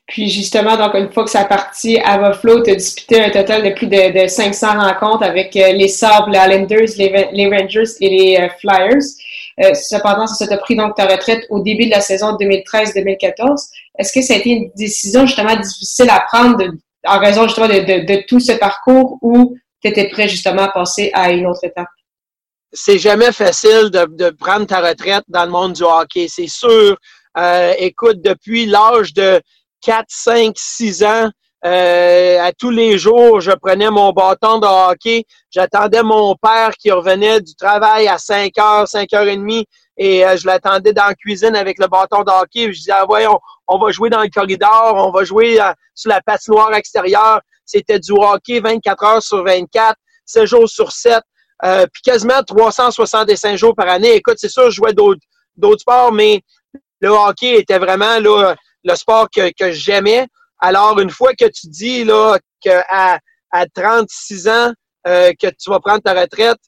Puis 0.07 0.29
justement, 0.29 0.75
donc 0.75 0.93
une 0.95 1.09
fois 1.09 1.23
que 1.23 1.29
ça 1.29 1.39
a 1.39 1.45
parti 1.45 1.97
à 1.99 2.17
Buffalo, 2.17 2.61
tu 2.61 2.71
as 2.71 2.75
disputé 2.75 3.23
un 3.23 3.29
total 3.29 3.63
de 3.63 3.69
plus 3.69 3.87
de, 3.87 4.23
de 4.23 4.27
500 4.27 4.77
rencontres 4.77 5.23
avec 5.23 5.55
euh, 5.55 5.71
les 5.71 5.87
Sabres, 5.87 6.29
les 6.29 6.37
Islanders, 6.37 6.89
les, 6.97 7.29
les, 7.31 7.47
Rangers 7.47 7.91
et 8.01 8.09
les 8.09 8.49
Flyers. 8.59 9.75
cependant, 9.75 10.27
ça 10.27 10.45
t'a 10.45 10.57
pris 10.57 10.75
donc 10.75 10.97
ta 10.97 11.07
retraite 11.07 11.45
au 11.49 11.61
début 11.61 11.85
de 11.85 11.91
la 11.91 12.01
saison 12.01 12.35
2013-2014. 12.35 13.69
Est-ce 13.97 14.11
que 14.11 14.21
ça 14.21 14.33
a 14.33 14.37
été 14.37 14.49
une 14.49 14.69
décision 14.75 15.25
justement 15.25 15.55
difficile 15.55 16.09
à 16.09 16.19
prendre 16.19 16.61
en 17.07 17.19
raison 17.19 17.43
justement 17.43 17.69
de, 17.69 17.79
de, 17.79 18.13
de 18.13 18.23
tout 18.27 18.41
ce 18.41 18.51
parcours 18.51 19.17
ou 19.21 19.55
tu 19.81 19.87
étais 19.87 20.09
prêt 20.09 20.27
justement 20.27 20.63
à 20.63 20.67
passer 20.73 21.09
à 21.13 21.31
une 21.31 21.47
autre 21.47 21.63
étape? 21.63 21.87
C'est 22.73 22.97
jamais 22.97 23.31
facile 23.31 23.89
de, 23.91 24.05
de, 24.09 24.29
prendre 24.31 24.65
ta 24.65 24.81
retraite 24.81 25.23
dans 25.27 25.45
le 25.45 25.51
monde 25.51 25.73
du 25.73 25.83
hockey, 25.83 26.27
c'est 26.27 26.47
sûr. 26.47 26.97
Euh, 27.37 27.73
écoute, 27.77 28.21
depuis 28.21 28.65
l'âge 28.65 29.13
de 29.13 29.41
4, 29.81 30.05
5, 30.07 30.53
6 30.57 31.03
ans, 31.03 31.29
euh, 31.65 32.41
à 32.41 32.51
tous 32.51 32.71
les 32.71 32.97
jours, 32.97 33.39
je 33.39 33.51
prenais 33.51 33.89
mon 33.89 34.11
bâton 34.11 34.59
de 34.59 34.67
hockey. 34.67 35.23
J'attendais 35.49 36.03
mon 36.03 36.35
père 36.35 36.71
qui 36.77 36.91
revenait 36.91 37.39
du 37.39 37.55
travail 37.55 38.07
à 38.07 38.17
5 38.17 38.57
heures, 38.57 38.87
5 38.87 39.13
heures 39.13 39.27
et 39.27 39.37
demie, 39.37 39.65
et 39.95 40.25
euh, 40.25 40.35
je 40.35 40.45
l'attendais 40.45 40.91
dans 40.91 41.05
la 41.05 41.15
cuisine 41.15 41.55
avec 41.55 41.79
le 41.79 41.87
bâton 41.87 42.23
de 42.23 42.31
hockey. 42.31 42.73
Je 42.73 42.79
disais, 42.79 42.91
ah, 42.91 43.05
voyons, 43.07 43.39
on 43.67 43.77
va 43.77 43.91
jouer 43.91 44.09
dans 44.09 44.21
le 44.21 44.29
corridor, 44.29 44.95
on 44.95 45.11
va 45.11 45.23
jouer 45.23 45.61
euh, 45.61 45.71
sur 45.95 46.09
la 46.09 46.21
patinoire 46.21 46.73
extérieure. 46.73 47.39
C'était 47.65 47.99
du 47.99 48.11
hockey 48.11 48.59
24 48.59 49.03
heures 49.05 49.23
sur 49.23 49.41
24, 49.45 49.95
7 50.25 50.45
jours 50.45 50.67
sur 50.67 50.91
7. 50.91 51.21
Euh, 51.63 51.85
puis 51.91 52.01
quasiment 52.03 52.41
365 52.43 53.55
jours 53.57 53.75
par 53.75 53.87
année. 53.87 54.15
Écoute, 54.15 54.35
c'est 54.37 54.49
sûr, 54.49 54.69
je 54.69 54.75
jouais 54.75 54.93
d'autres, 54.93 55.21
sports, 55.77 56.11
mais 56.11 56.41
le 56.99 57.09
hockey 57.09 57.59
était 57.59 57.79
vraiment 57.79 58.19
là, 58.19 58.55
le 58.83 58.95
sport 58.95 59.27
que, 59.33 59.51
que 59.57 59.71
j'aimais. 59.71 60.27
Alors, 60.59 60.99
une 60.99 61.09
fois 61.09 61.33
que 61.33 61.45
tu 61.45 61.67
dis 61.67 62.03
là 62.03 62.37
qu'à 62.61 63.19
à 63.51 63.65
36 63.67 64.47
ans 64.47 64.73
euh, 65.07 65.31
que 65.39 65.47
tu 65.47 65.69
vas 65.69 65.79
prendre 65.79 66.01
ta 66.01 66.13
retraite, 66.13 66.59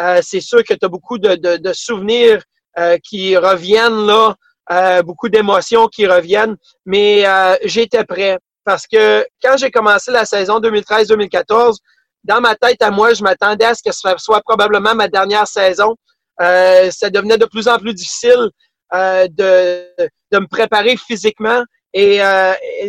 euh, 0.00 0.20
c'est 0.22 0.40
sûr 0.40 0.62
que 0.64 0.74
tu 0.74 0.84
as 0.84 0.88
beaucoup 0.88 1.18
de, 1.18 1.34
de, 1.34 1.56
de 1.56 1.72
souvenirs 1.72 2.42
euh, 2.78 2.96
qui 3.02 3.36
reviennent 3.36 4.06
là, 4.06 4.34
euh, 4.70 5.02
beaucoup 5.02 5.28
d'émotions 5.28 5.88
qui 5.88 6.06
reviennent, 6.06 6.56
mais 6.86 7.24
j'étais 7.64 8.04
prêt 8.04 8.38
parce 8.64 8.86
que 8.86 9.26
quand 9.42 9.56
j'ai 9.56 9.70
commencé 9.70 10.12
la 10.12 10.24
saison 10.24 10.60
2013-2014, 10.60 11.76
dans 12.24 12.40
ma 12.40 12.54
tête 12.54 12.82
à 12.82 12.90
moi, 12.90 13.14
je 13.14 13.22
m'attendais 13.22 13.64
à 13.64 13.74
ce 13.74 13.82
que 13.82 13.92
ce 13.92 14.08
soit 14.18 14.42
probablement 14.42 14.94
ma 14.94 15.08
dernière 15.08 15.46
saison. 15.46 15.96
Euh, 16.40 16.90
ça 16.90 17.10
devenait 17.10 17.38
de 17.38 17.46
plus 17.46 17.68
en 17.68 17.78
plus 17.78 17.94
difficile 17.94 18.48
euh, 18.94 19.26
de, 19.28 19.86
de 20.30 20.38
me 20.38 20.46
préparer 20.46 20.96
physiquement 20.96 21.62
et, 21.94 22.20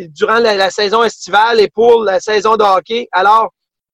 durant 0.09 0.39
la, 0.39 0.69
saison 0.69 1.03
estivale 1.03 1.59
et 1.59 1.69
pour 1.69 2.03
la 2.03 2.19
saison 2.19 2.55
de 2.55 2.63
hockey. 2.63 3.07
Alors, 3.11 3.51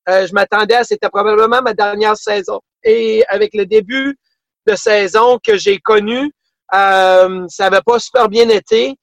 je 0.07 0.31
m'attendais 0.33 0.75
à 0.75 0.83
c'était 0.83 1.09
probablement 1.09 1.61
ma 1.61 1.73
dernière 1.73 2.15
saison. 2.17 2.59
Et 2.83 3.23
avec 3.27 3.53
le 3.53 3.65
début 3.65 4.17
de 4.67 4.75
saison 4.75 5.39
que 5.43 5.57
j'ai 5.57 5.79
connu, 5.79 6.31
ça 6.71 7.27
n'avait 7.59 7.81
pas 7.85 7.99
super 7.99 8.29
bien 8.29 8.49
été. 8.49 8.95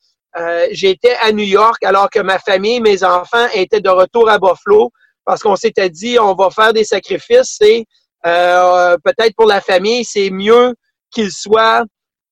J'étais 0.71 1.16
à 1.23 1.33
New 1.33 1.45
York 1.45 1.83
alors 1.83 2.09
que 2.11 2.21
ma 2.21 2.38
famille, 2.38 2.81
mes 2.81 3.02
enfants 3.02 3.47
étaient 3.55 3.81
de 3.81 3.90
retour 3.90 4.28
à 4.28 4.38
Buffalo 4.38 4.93
parce 5.26 5.42
qu'on 5.42 5.56
s'était 5.56 5.90
dit 5.90 6.18
on 6.18 6.35
va 6.35 6.49
faire 6.50 6.73
des 6.73 6.85
sacrifices 6.85 7.61
et 7.61 7.85
euh, 8.25 8.97
peut-être 9.04 9.35
pour 9.37 9.47
la 9.47 9.61
famille, 9.61 10.04
c'est 10.04 10.30
mieux 10.30 10.75
qu'ils 11.11 11.30
soient 11.30 11.85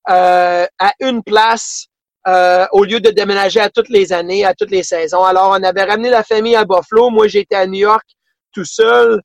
euh, 0.08 0.66
à 0.78 0.92
une 1.00 1.22
place 1.22 1.86
euh, 2.26 2.66
au 2.72 2.84
lieu 2.84 3.00
de 3.00 3.10
déménager 3.10 3.60
à 3.60 3.68
toutes 3.68 3.90
les 3.90 4.12
années, 4.12 4.44
à 4.44 4.54
toutes 4.54 4.70
les 4.70 4.82
saisons. 4.82 5.22
Alors, 5.22 5.50
on 5.50 5.62
avait 5.62 5.84
ramené 5.84 6.08
la 6.10 6.24
famille 6.24 6.56
à 6.56 6.64
Buffalo. 6.64 7.10
Moi, 7.10 7.28
j'étais 7.28 7.56
à 7.56 7.66
New 7.66 7.80
York 7.80 8.06
tout 8.52 8.64
seul. 8.64 9.20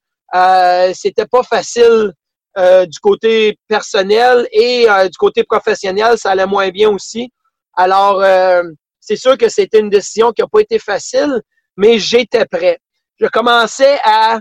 C'était 0.93 1.25
pas 1.25 1.43
facile 1.43 2.11
du 2.57 2.99
côté 2.99 3.57
personnel 3.67 4.47
et 4.51 4.85
du 5.05 5.17
côté 5.17 5.43
professionnel, 5.43 6.17
ça 6.17 6.31
allait 6.31 6.45
moins 6.45 6.69
bien 6.69 6.89
aussi. 6.89 7.31
Alors, 7.73 8.21
c'est 8.99 9.15
sûr 9.15 9.37
que 9.37 9.49
c'était 9.49 9.79
une 9.79 9.89
décision 9.89 10.31
qui 10.33 10.41
n'a 10.41 10.47
pas 10.47 10.59
été 10.59 10.77
facile, 10.77 11.41
mais 11.77 11.97
j'étais 11.99 12.45
prêt. 12.45 12.79
Je 13.19 13.27
commençais 13.27 13.99
à 14.05 14.39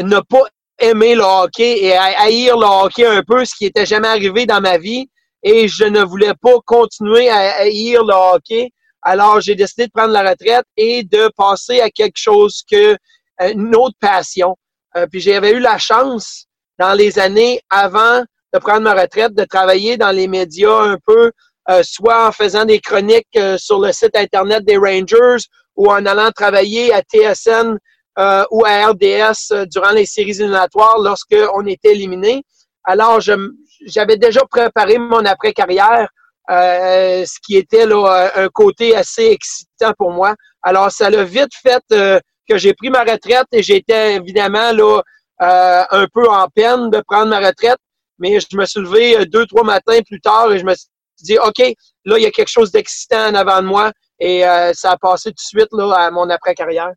ne 0.00 0.20
pas 0.20 0.44
aimer 0.78 1.14
le 1.14 1.22
hockey 1.22 1.84
et 1.84 1.94
à 1.94 2.20
haïr 2.22 2.56
le 2.56 2.66
hockey 2.66 3.04
un 3.06 3.22
peu, 3.22 3.44
ce 3.44 3.54
qui 3.56 3.64
n'était 3.64 3.86
jamais 3.86 4.08
arrivé 4.08 4.46
dans 4.46 4.60
ma 4.60 4.78
vie. 4.78 5.08
Et 5.42 5.68
je 5.68 5.84
ne 5.84 6.02
voulais 6.02 6.34
pas 6.40 6.54
continuer 6.64 7.28
à 7.28 7.56
haïr 7.56 8.04
le 8.04 8.14
hockey. 8.14 8.70
Alors, 9.02 9.40
j'ai 9.40 9.54
décidé 9.54 9.86
de 9.86 9.92
prendre 9.92 10.12
la 10.12 10.30
retraite 10.30 10.64
et 10.76 11.02
de 11.02 11.28
passer 11.36 11.80
à 11.80 11.90
quelque 11.90 12.16
chose 12.16 12.62
que 12.70 12.96
euh, 13.42 13.52
une 13.52 13.74
autre 13.74 13.96
passion. 14.00 14.56
Euh, 14.96 15.06
puis 15.10 15.20
j'avais 15.20 15.50
eu 15.50 15.58
la 15.58 15.78
chance 15.78 16.46
dans 16.78 16.94
les 16.94 17.18
années 17.18 17.60
avant 17.68 18.22
de 18.52 18.58
prendre 18.60 18.82
ma 18.82 18.94
retraite 18.94 19.34
de 19.34 19.44
travailler 19.44 19.96
dans 19.96 20.10
les 20.10 20.28
médias 20.28 20.82
un 20.82 20.96
peu, 21.04 21.32
euh, 21.68 21.82
soit 21.82 22.28
en 22.28 22.32
faisant 22.32 22.64
des 22.64 22.78
chroniques 22.78 23.38
sur 23.58 23.80
le 23.80 23.92
site 23.92 24.16
internet 24.16 24.64
des 24.64 24.76
Rangers 24.76 25.44
ou 25.76 25.90
en 25.90 26.06
allant 26.06 26.30
travailler 26.30 26.92
à 26.94 27.02
TSN 27.02 27.76
euh, 28.16 28.44
ou 28.52 28.64
à 28.64 28.86
RDS 28.90 29.50
euh, 29.50 29.66
durant 29.66 29.90
les 29.90 30.06
séries 30.06 30.30
éliminatoires 30.30 31.00
lorsqu'on 31.00 31.66
était 31.66 31.92
éliminé. 31.92 32.44
Alors, 32.84 33.18
j'avais 33.20 34.16
déjà 34.16 34.42
préparé 34.48 34.98
mon 34.98 35.24
après-carrière, 35.24 36.08
euh, 36.48 37.24
ce 37.24 37.38
qui 37.44 37.56
était 37.56 37.86
là, 37.86 38.30
un 38.36 38.48
côté 38.50 38.94
assez 38.94 39.24
excitant 39.24 39.92
pour 39.98 40.12
moi. 40.12 40.36
Alors, 40.62 40.92
ça 40.92 41.10
l'a 41.10 41.24
vite 41.24 41.52
fait 41.60 41.82
que 41.90 42.56
j'ai 42.56 42.72
pris 42.74 42.88
ma 42.88 43.00
retraite 43.00 43.46
et 43.50 43.64
j'étais 43.64 44.14
évidemment 44.14 44.70
là 44.70 45.00
un 45.40 46.06
peu 46.12 46.28
en 46.28 46.46
peine 46.54 46.90
de 46.90 47.02
prendre 47.08 47.30
ma 47.30 47.40
retraite, 47.40 47.78
mais 48.18 48.38
je 48.38 48.56
me 48.56 48.64
suis 48.64 48.80
levé 48.80 49.26
deux, 49.26 49.46
trois 49.46 49.64
matins 49.64 50.00
plus 50.06 50.20
tard 50.20 50.52
et 50.52 50.58
je 50.60 50.64
me 50.64 50.74
suis 50.74 50.86
dit, 51.22 51.38
OK, 51.38 51.58
là, 52.04 52.18
il 52.18 52.22
y 52.22 52.26
a 52.26 52.30
quelque 52.30 52.48
chose 52.48 52.70
d'excitant 52.70 53.30
en 53.30 53.34
avant 53.34 53.60
de 53.60 53.66
moi 53.66 53.90
et 54.20 54.42
ça 54.74 54.92
a 54.92 54.96
passé 54.98 55.30
tout 55.30 55.36
de 55.36 55.40
suite 55.40 55.72
là, 55.72 55.90
à 55.94 56.10
mon 56.12 56.28
après-carrière. 56.30 56.92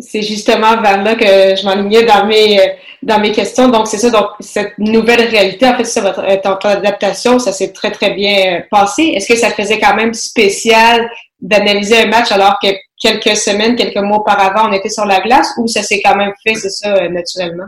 C'est 0.00 0.22
justement 0.22 0.80
vers 0.80 1.02
là 1.02 1.14
que 1.14 1.24
je 1.56 1.64
m'enlignais 1.64 2.04
dans 2.04 2.26
mes, 2.26 2.60
dans 3.02 3.18
mes 3.18 3.32
questions. 3.32 3.68
Donc, 3.68 3.86
c'est 3.86 3.98
ça. 3.98 4.10
Donc, 4.10 4.30
cette 4.40 4.78
nouvelle 4.78 5.28
réalité, 5.28 5.66
en 5.66 5.76
fait, 5.76 5.84
ça, 5.84 6.00
votre, 6.00 6.22
votre 6.22 6.66
adaptation, 6.66 7.38
ça 7.38 7.52
s'est 7.52 7.72
très, 7.72 7.90
très 7.90 8.10
bien 8.10 8.62
passé. 8.70 9.12
Est-ce 9.14 9.28
que 9.28 9.36
ça 9.36 9.50
faisait 9.50 9.78
quand 9.78 9.94
même 9.94 10.14
spécial 10.14 11.10
d'analyser 11.40 12.02
un 12.02 12.06
match 12.06 12.32
alors 12.32 12.58
que 12.62 12.68
quelques 13.00 13.36
semaines, 13.36 13.76
quelques 13.76 14.02
mois 14.02 14.18
auparavant, 14.18 14.68
on 14.68 14.72
était 14.72 14.88
sur 14.88 15.04
la 15.04 15.20
glace 15.20 15.48
ou 15.58 15.68
ça 15.68 15.82
s'est 15.82 16.00
quand 16.02 16.16
même 16.16 16.32
fait, 16.44 16.54
c'est 16.54 16.70
ça, 16.70 17.08
naturellement? 17.08 17.66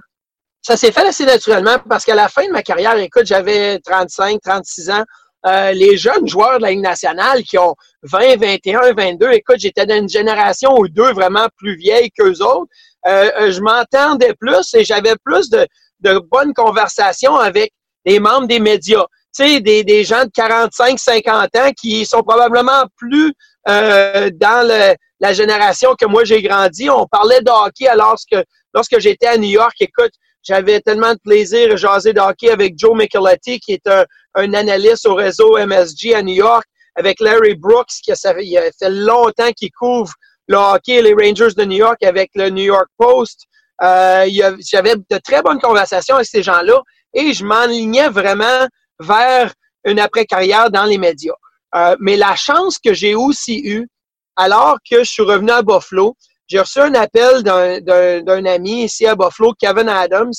Ça 0.62 0.76
s'est 0.76 0.92
fait 0.92 1.06
assez 1.06 1.25
naturellement 1.25 1.76
parce 1.88 2.04
qu'à 2.04 2.14
la 2.14 2.28
fin 2.28 2.46
de 2.46 2.52
ma 2.52 2.62
carrière, 2.62 2.96
écoute, 2.99 3.25
j'avais 3.25 3.78
35, 3.78 4.40
36 4.42 4.90
ans. 4.90 5.04
Euh, 5.47 5.73
les 5.73 5.97
jeunes 5.97 6.28
joueurs 6.28 6.59
de 6.59 6.62
la 6.62 6.70
Ligue 6.70 6.80
nationale 6.80 7.42
qui 7.42 7.56
ont 7.56 7.75
20, 8.02 8.37
21, 8.37 8.92
22, 8.92 9.30
écoute, 9.32 9.56
j'étais 9.59 9.87
dans 9.87 9.97
une 9.97 10.09
génération 10.09 10.75
ou 10.76 10.88
deux 10.88 11.12
vraiment 11.12 11.49
plus 11.56 11.76
vieilles 11.76 12.11
qu'eux 12.11 12.42
autres. 12.42 12.66
Euh, 13.06 13.30
euh, 13.40 13.50
je 13.50 13.61
m'entendais 13.62 14.35
plus 14.35 14.75
et 14.75 14.85
j'avais 14.85 15.14
plus 15.25 15.49
de, 15.49 15.66
bonnes 16.30 16.52
conversations 16.52 17.37
avec 17.37 17.73
les 18.04 18.20
membres 18.20 18.47
des 18.47 18.61
médias. 18.61 19.06
Tu 19.35 19.44
sais, 19.44 19.61
des, 19.61 20.04
gens 20.04 20.25
de 20.25 20.30
45, 20.35 20.99
50 20.99 21.56
ans 21.56 21.70
qui 21.80 22.04
sont 22.04 22.23
probablement 22.23 22.85
plus 22.97 23.32
dans 23.66 24.97
la 25.20 25.32
génération 25.32 25.94
que 25.99 26.06
moi 26.06 26.25
j'ai 26.25 26.42
grandi. 26.42 26.90
On 26.90 27.06
parlait 27.06 27.40
de 27.40 27.50
hockey 27.50 27.87
alors 27.87 28.16
que 28.30 28.42
lorsque 28.75 28.99
j'étais 28.99 29.26
à 29.26 29.37
New 29.37 29.49
York. 29.49 29.75
Écoute, 29.80 30.12
j'avais 30.42 30.80
tellement 30.80 31.12
de 31.12 31.18
plaisir 31.23 31.73
à 31.73 31.76
jaser 31.76 32.12
de 32.12 32.20
hockey 32.20 32.50
avec 32.50 32.75
Joe 32.78 32.94
McCullough, 32.94 33.38
qui 33.42 33.73
est 33.73 33.87
un, 33.87 34.04
un 34.35 34.54
analyste 34.54 35.06
au 35.06 35.14
réseau 35.14 35.59
MSG 35.59 36.14
à 36.14 36.23
New 36.23 36.35
York, 36.35 36.64
avec 36.97 37.20
Larry 37.20 37.54
Brooks, 37.54 37.92
qui 38.02 38.12
a 38.12 38.16
fait 38.16 38.90
longtemps 38.90 39.52
qu'il 39.52 39.70
couvre 39.73 40.12
le 40.49 40.56
hockey 40.56 40.94
et 40.94 41.02
les 41.02 41.14
Rangers 41.14 41.54
de 41.56 41.64
New 41.64 41.78
York 41.78 42.02
avec 42.02 42.30
le 42.35 42.50
New 42.50 42.64
York 42.64 42.88
Post. 42.99 43.42
Euh, 43.82 44.26
J'avais 44.68 44.97
de 44.97 45.18
très 45.25 45.42
bonnes 45.42 45.61
conversations 45.61 46.16
avec 46.16 46.26
ces 46.26 46.42
gens-là 46.42 46.82
et 47.14 47.32
je 47.32 47.44
m'enlignais 47.44 48.09
vraiment 48.09 48.66
vers 48.99 49.52
une 49.85 50.00
après-carrière 50.00 50.70
dans 50.70 50.85
les 50.85 50.99
médias. 50.99 51.35
Euh, 51.75 51.97
mais 52.00 52.16
la 52.16 52.35
chance 52.35 52.78
que 52.78 52.92
j'ai 52.92 53.14
aussi 53.14 53.61
eue, 53.64 53.88
alors 54.37 54.76
que 54.88 54.99
je 54.99 55.11
suis 55.11 55.23
revenu 55.23 55.50
à 55.50 55.62
Buffalo, 55.62 56.16
j'ai 56.50 56.59
reçu 56.59 56.80
un 56.80 56.95
appel 56.95 57.45
d'un 57.45 58.45
ami 58.45 58.85
ici 58.85 59.07
à 59.07 59.14
Buffalo, 59.14 59.54
Kevin 59.59 59.88
Adams, 59.88 60.33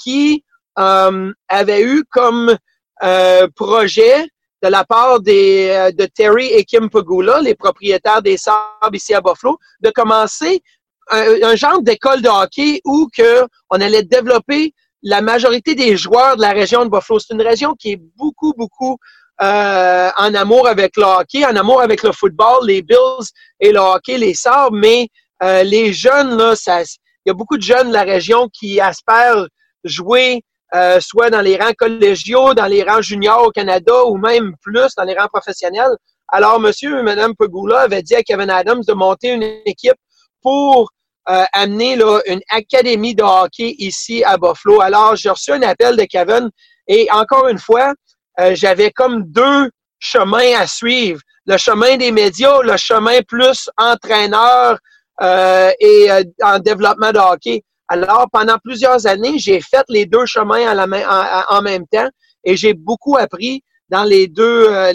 qui 0.00 0.44
euh, 0.78 1.32
avait 1.48 1.82
eu 1.82 2.04
comme 2.08 2.56
euh, 3.02 3.48
projet 3.56 4.28
de 4.62 4.68
la 4.68 4.84
part 4.84 5.20
des, 5.20 5.68
euh, 5.70 5.90
de 5.90 6.06
Terry 6.06 6.46
et 6.46 6.64
Kim 6.64 6.88
Pagula, 6.88 7.40
les 7.40 7.56
propriétaires 7.56 8.22
des 8.22 8.36
Sabres 8.36 8.94
ici 8.94 9.12
à 9.12 9.20
Buffalo, 9.20 9.58
de 9.80 9.90
commencer 9.90 10.62
un, 11.10 11.54
genre 11.56 11.82
d'école 11.82 12.22
de 12.22 12.28
hockey 12.28 12.80
où 12.84 13.08
que 13.16 13.44
on 13.70 13.80
allait 13.80 14.02
développer 14.02 14.72
la 15.02 15.20
majorité 15.20 15.74
des 15.74 15.96
joueurs 15.96 16.36
de 16.36 16.42
la 16.42 16.50
région 16.50 16.84
de 16.84 16.90
Buffalo. 16.90 17.18
C'est 17.18 17.34
une 17.34 17.42
région 17.42 17.74
qui 17.74 17.92
est 17.92 18.00
beaucoup, 18.16 18.52
beaucoup 18.56 18.98
en 19.38 20.34
amour 20.34 20.66
avec 20.66 20.96
le 20.96 21.04
hockey, 21.04 21.44
en 21.44 21.54
amour 21.54 21.80
avec 21.80 22.02
le 22.02 22.10
football, 22.12 22.66
les 22.66 22.82
Bills 22.82 23.28
et 23.60 23.70
le 23.70 23.78
hockey, 23.78 24.18
les 24.18 24.34
Sabres, 24.34 24.76
mais 24.76 25.08
euh, 25.42 25.62
les 25.62 25.92
jeunes, 25.92 26.36
là, 26.36 26.56
ça, 26.56 26.82
il 26.82 27.28
y 27.28 27.30
a 27.30 27.34
beaucoup 27.34 27.56
de 27.56 27.62
jeunes 27.62 27.88
de 27.88 27.92
la 27.92 28.02
région 28.02 28.48
qui 28.52 28.80
aspirent 28.80 29.48
jouer 29.84 30.42
euh, 30.74 30.98
soit 31.00 31.30
dans 31.30 31.40
les 31.40 31.56
rangs 31.56 31.74
collégiaux, 31.78 32.54
dans 32.54 32.66
les 32.66 32.82
rangs 32.82 33.02
juniors 33.02 33.46
au 33.46 33.50
Canada 33.50 34.04
ou 34.06 34.16
même 34.16 34.54
plus 34.62 34.94
dans 34.96 35.04
les 35.04 35.14
rangs 35.14 35.28
professionnels. 35.28 35.96
Alors, 36.28 36.58
monsieur 36.58 36.98
et 36.98 37.02
madame 37.02 37.34
Pegula 37.36 37.82
avait 37.82 38.02
dit 38.02 38.16
à 38.16 38.22
Kevin 38.22 38.50
Adams 38.50 38.82
de 38.86 38.92
monter 38.92 39.30
une 39.30 39.44
équipe 39.64 39.96
pour 40.42 40.90
euh, 41.28 41.44
amener 41.52 41.96
là, 41.96 42.20
une 42.26 42.40
académie 42.50 43.14
de 43.14 43.22
hockey 43.22 43.76
ici 43.78 44.24
à 44.24 44.36
Buffalo. 44.36 44.80
Alors, 44.80 45.14
j'ai 45.14 45.30
reçu 45.30 45.52
un 45.52 45.62
appel 45.62 45.96
de 45.96 46.04
Kevin 46.04 46.50
et 46.88 47.08
encore 47.12 47.48
une 47.48 47.58
fois, 47.58 47.94
euh, 48.40 48.54
j'avais 48.54 48.90
comme 48.90 49.22
deux 49.24 49.70
chemins 49.98 50.54
à 50.58 50.66
suivre. 50.66 51.20
Le 51.46 51.56
chemin 51.58 51.96
des 51.96 52.10
médias, 52.10 52.60
le 52.62 52.76
chemin 52.76 53.20
plus 53.22 53.70
entraîneur 53.76 54.78
et 55.20 56.08
en 56.42 56.58
développement 56.58 57.12
de 57.12 57.18
hockey. 57.18 57.64
Alors, 57.88 58.26
pendant 58.32 58.58
plusieurs 58.58 59.06
années, 59.06 59.38
j'ai 59.38 59.60
fait 59.60 59.84
les 59.88 60.06
deux 60.06 60.26
chemins 60.26 60.76
en, 60.76 61.62
même 61.62 61.86
temps 61.86 62.08
et 62.44 62.56
j'ai 62.56 62.74
beaucoup 62.74 63.16
appris 63.16 63.62
dans 63.88 64.02
les 64.02 64.26
deux, 64.26 64.66
euh, 64.68 64.92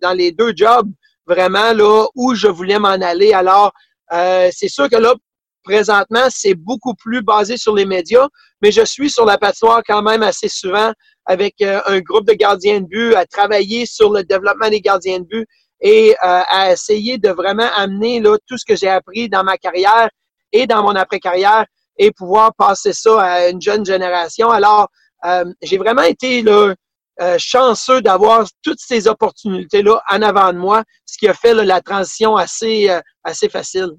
dans, 0.00 0.16
les 0.16 0.32
deux 0.32 0.52
jobs, 0.56 0.88
vraiment, 1.26 1.72
là, 1.74 2.06
où 2.14 2.34
je 2.34 2.48
voulais 2.48 2.78
m'en 2.78 2.88
aller. 2.88 3.32
Alors, 3.34 3.72
euh, 4.12 4.48
c'est 4.52 4.68
sûr 4.68 4.88
que 4.88 4.96
là, 4.96 5.14
présentement, 5.62 6.26
c'est 6.30 6.54
beaucoup 6.54 6.94
plus 6.94 7.20
basé 7.20 7.58
sur 7.58 7.74
les 7.74 7.84
médias, 7.84 8.28
mais 8.62 8.72
je 8.72 8.84
suis 8.84 9.10
sur 9.10 9.26
la 9.26 9.36
patinoire 9.36 9.82
quand 9.86 10.02
même 10.02 10.22
assez 10.22 10.48
souvent 10.48 10.92
avec 11.26 11.56
euh, 11.60 11.80
un 11.86 12.00
groupe 12.00 12.26
de 12.26 12.32
gardiens 12.32 12.80
de 12.80 12.86
but 12.86 13.14
à 13.14 13.26
travailler 13.26 13.84
sur 13.84 14.10
le 14.10 14.24
développement 14.24 14.70
des 14.70 14.80
gardiens 14.80 15.18
de 15.20 15.24
but 15.24 15.46
et 15.80 16.14
à 16.20 16.72
essayer 16.72 17.16
de 17.16 17.30
vraiment 17.30 17.68
amener 17.74 18.20
là, 18.20 18.36
tout 18.46 18.58
ce 18.58 18.64
que 18.66 18.76
j'ai 18.76 18.88
appris 18.88 19.28
dans 19.28 19.42
ma 19.42 19.56
carrière 19.56 20.10
et 20.52 20.66
dans 20.66 20.82
mon 20.82 20.94
après-carrière 20.94 21.64
et 21.98 22.10
pouvoir 22.10 22.54
passer 22.54 22.92
ça 22.92 23.20
à 23.20 23.48
une 23.48 23.60
jeune 23.60 23.84
génération. 23.84 24.50
Alors, 24.50 24.88
euh, 25.26 25.44
j'ai 25.62 25.78
vraiment 25.78 26.02
été 26.02 26.42
là, 26.42 26.74
euh, 27.20 27.36
chanceux 27.38 28.00
d'avoir 28.00 28.46
toutes 28.62 28.80
ces 28.80 29.06
opportunités-là 29.06 30.00
en 30.10 30.22
avant 30.22 30.52
de 30.52 30.58
moi, 30.58 30.82
ce 31.04 31.18
qui 31.18 31.28
a 31.28 31.34
fait 31.34 31.52
la 31.52 31.80
transition 31.82 32.36
assez, 32.36 32.88
euh, 32.88 33.00
assez 33.24 33.48
facile. 33.48 33.90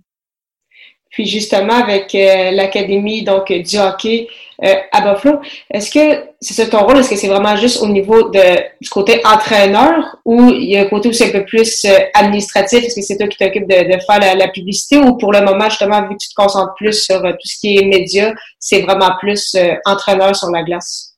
Puis 1.12 1.28
justement, 1.28 1.74
avec 1.74 2.16
euh, 2.16 2.52
l'académie 2.52 3.24
donc 3.24 3.52
du 3.52 3.78
hockey 3.78 4.30
euh, 4.64 4.76
à 4.94 5.02
Buffalo, 5.02 5.42
est-ce 5.70 5.92
que 5.92 6.24
c'est 6.40 6.54
ça 6.54 6.66
ton 6.68 6.86
rôle? 6.86 7.00
Est-ce 7.00 7.10
que 7.10 7.18
c'est 7.18 7.28
vraiment 7.28 7.58
juste 7.58 7.82
au 7.82 7.88
niveau 7.88 8.30
de, 8.30 8.58
du 8.80 8.90
côté 8.90 9.22
entraîneur 9.26 10.16
ou 10.24 10.50
il 10.52 10.70
y 10.72 10.78
a 10.78 10.82
un 10.82 10.86
côté 10.86 11.10
aussi 11.10 11.26
un 11.26 11.32
peu 11.32 11.44
plus 11.44 11.84
euh, 11.84 11.98
administratif? 12.14 12.86
Est-ce 12.86 12.96
que 12.96 13.02
c'est 13.02 13.18
toi 13.18 13.28
qui 13.28 13.38
t'occupes 13.38 13.68
de, 13.68 13.94
de, 13.94 14.00
faire 14.00 14.20
la, 14.20 14.36
la, 14.36 14.48
publicité 14.48 14.98
ou 14.98 15.18
pour 15.18 15.34
le 15.34 15.42
moment, 15.42 15.70
justement, 15.70 16.02
vu 16.04 16.16
que 16.16 16.24
tu 16.24 16.30
te 16.30 16.36
concentres 16.36 16.76
plus 16.78 17.04
sur 17.04 17.22
tout 17.22 17.46
ce 17.46 17.60
qui 17.60 17.78
est 17.78 17.86
médias, 17.86 18.34
c'est 18.58 18.82
vraiment 18.82 19.12
plus 19.20 19.58
entraîneur 19.86 20.34
sur 20.34 20.50
la 20.50 20.64
glace? 20.64 21.12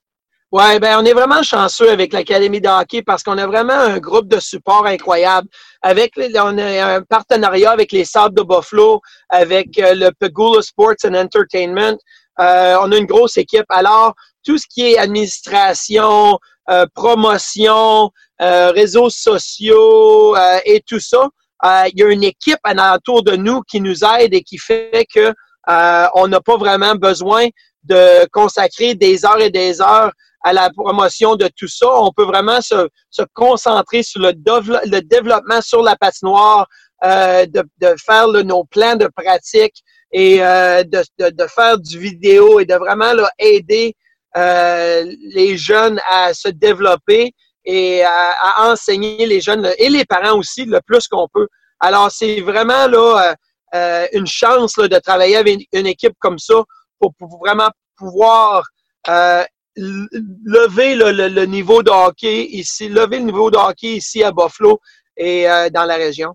Ouais, 0.54 0.80
ben 0.80 1.00
on 1.00 1.04
est 1.04 1.14
vraiment 1.14 1.42
chanceux 1.42 1.90
avec 1.90 2.14
l'Académie 2.14 2.62
de 2.62 2.68
hockey 2.68 3.02
parce 3.02 3.24
qu'on 3.24 3.40
a 3.40 3.48
vraiment 3.48 3.74
un 3.74 3.98
groupe 3.98 4.28
de 4.28 4.40
support 4.40 4.86
incroyable. 4.86 5.48
Avec 5.86 6.14
on 6.18 6.58
a 6.58 6.96
un 6.96 7.02
partenariat 7.02 7.72
avec 7.72 7.92
les 7.92 8.06
Sables 8.06 8.38
de 8.38 8.42
Buffalo, 8.42 9.02
avec 9.28 9.78
euh, 9.78 9.94
le 9.94 10.12
Pegula 10.18 10.62
Sports 10.62 10.96
and 11.06 11.14
Entertainment. 11.14 11.98
Euh, 12.40 12.78
on 12.82 12.92
a 12.94 12.98
une 12.98 13.06
grosse 13.06 13.36
équipe. 13.36 13.66
Alors, 13.68 14.14
tout 14.46 14.58
ce 14.58 14.66
qui 14.66 14.94
est 14.94 14.98
administration, 14.98 16.40
euh, 16.70 16.86
promotion, 16.96 18.10
réseaux 18.40 19.10
sociaux 19.10 20.36
et 20.66 20.82
tout 20.86 21.00
ça, 21.00 21.30
il 21.64 21.94
y 21.96 22.04
a 22.04 22.10
une 22.10 22.24
équipe 22.24 22.60
autour 22.94 23.24
de 23.24 23.38
nous 23.38 23.62
qui 23.62 23.80
nous 23.80 24.04
aide 24.04 24.34
et 24.34 24.42
qui 24.42 24.58
fait 24.58 25.06
que 25.14 25.34
on 25.66 26.28
n'a 26.28 26.42
pas 26.42 26.58
vraiment 26.58 26.96
besoin 26.96 27.48
de 27.84 28.28
consacrer 28.32 28.96
des 28.96 29.26
heures 29.26 29.40
et 29.40 29.50
des 29.50 29.82
heures 29.82 30.12
à 30.44 30.54
la 30.54 30.70
promotion 30.70 31.36
de 31.36 31.50
tout 31.56 31.68
ça. 31.68 31.88
On 31.90 32.12
peut 32.12 32.26
vraiment 32.26 32.62
se, 32.62 32.88
se 33.10 33.24
concentrer 33.34 34.04
sur 34.04 34.22
le, 34.22 34.32
le, 34.32 35.00
développement 35.02 35.62
sur 35.62 35.82
la 35.82 35.96
patinoire, 35.96 36.68
euh, 37.04 37.46
de, 37.46 37.64
de, 37.82 37.96
faire 38.06 38.28
nos 38.28 38.64
plans 38.66 38.96
de 38.96 39.10
pratique 39.16 39.84
et 40.12 40.44
euh, 40.44 40.84
de, 40.84 41.04
de, 41.20 41.30
de, 41.30 41.48
faire 41.48 41.78
du 41.80 41.98
vidéo 42.00 42.60
et 42.60 42.66
de 42.66 42.76
vraiment 42.76 43.14
là, 43.14 43.30
aider 43.40 43.96
euh, 44.38 45.06
les 45.34 45.58
jeunes 45.58 46.00
à 46.10 46.34
se 46.34 46.50
développer 46.50 47.34
et 47.66 48.04
à, 48.04 48.32
à, 48.32 48.72
enseigner 48.72 49.26
les 49.26 49.42
jeunes 49.42 49.70
et 49.78 49.90
les 49.90 50.06
parents 50.06 50.38
aussi 50.38 50.66
le 50.66 50.80
plus 50.86 51.08
qu'on 51.08 51.28
peut. 51.34 51.48
Alors, 51.80 52.10
c'est 52.12 52.40
vraiment 52.42 52.88
là 52.88 53.32
euh, 53.32 53.34
euh, 53.76 54.08
une 54.14 54.28
chance 54.28 54.78
là, 54.78 54.88
de 54.88 54.98
travailler 55.00 55.36
avec 55.36 55.68
une, 55.74 55.88
équipe 55.88 56.14
comme 56.20 56.40
ça 56.40 56.64
pour, 57.00 57.14
pour 57.16 57.40
vraiment 57.40 57.70
pouvoir 57.98 58.64
euh, 59.10 59.44
lever 59.76 60.96
le, 60.96 61.12
le, 61.30 61.46
niveau 61.46 61.82
de 61.84 61.90
hockey 61.90 62.46
ici, 62.52 62.90
lever 62.90 63.20
le 63.20 63.26
niveau 63.26 63.50
de 63.50 63.58
hockey 63.58 63.96
ici 63.96 64.24
à 64.24 64.32
Buffalo 64.32 64.80
et 65.18 65.50
euh, 65.50 65.70
dans 65.70 65.86
la 65.86 65.96
région. 65.96 66.34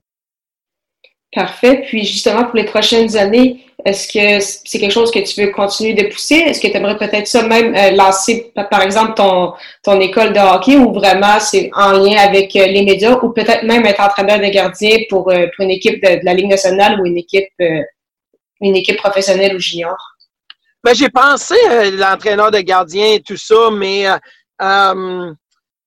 Parfait. 1.33 1.85
Puis 1.87 2.05
justement, 2.05 2.45
pour 2.45 2.57
les 2.57 2.65
prochaines 2.65 3.17
années, 3.17 3.67
est-ce 3.85 4.09
que 4.09 4.41
c'est 4.41 4.79
quelque 4.79 4.93
chose 4.93 5.11
que 5.11 5.19
tu 5.21 5.41
veux 5.41 5.53
continuer 5.53 5.93
de 5.93 6.09
pousser? 6.09 6.37
Est-ce 6.37 6.61
que 6.61 6.69
tu 6.69 6.77
aimerais 6.77 6.97
peut-être 6.97 7.29
ça 7.29 7.47
même 7.47 7.75
euh, 7.77 7.91
lancer, 7.91 8.53
par 8.71 8.83
exemple, 8.83 9.15
ton, 9.15 9.53
ton 9.85 10.01
école 10.01 10.33
de 10.33 10.41
hockey 10.41 10.77
ou 10.77 10.93
vraiment 10.93 11.39
c'est 11.39 11.71
en 11.75 11.93
lien 11.93 12.17
avec 12.19 12.57
euh, 12.57 12.67
les 12.67 12.83
médias 12.83 13.19
ou 13.23 13.31
peut-être 13.31 13.63
même 13.65 13.85
être 13.87 14.01
entraîneur 14.01 14.39
de 14.39 14.47
gardien 14.53 14.97
pour, 15.11 15.25
pour 15.25 15.35
une 15.65 15.71
équipe 15.71 16.03
de, 16.03 16.21
de, 16.21 16.25
la 16.25 16.35
Ligue 16.35 16.49
nationale 16.49 17.01
ou 17.01 17.07
une 17.07 17.19
équipe, 17.19 17.53
une 18.61 18.75
équipe 18.75 18.97
professionnelle 18.97 19.55
ou 19.55 19.61
junior? 19.61 20.18
Ben, 20.85 20.95
j'ai 20.95 21.09
pensé 21.09 21.57
euh, 21.71 21.91
l'entraîneur 21.91 22.53
de 22.53 22.61
gardien 22.61 23.15
et 23.15 23.21
tout 23.21 23.37
ça, 23.37 23.71
mais 23.73 24.09
euh, 24.09 24.17
euh 24.63 25.33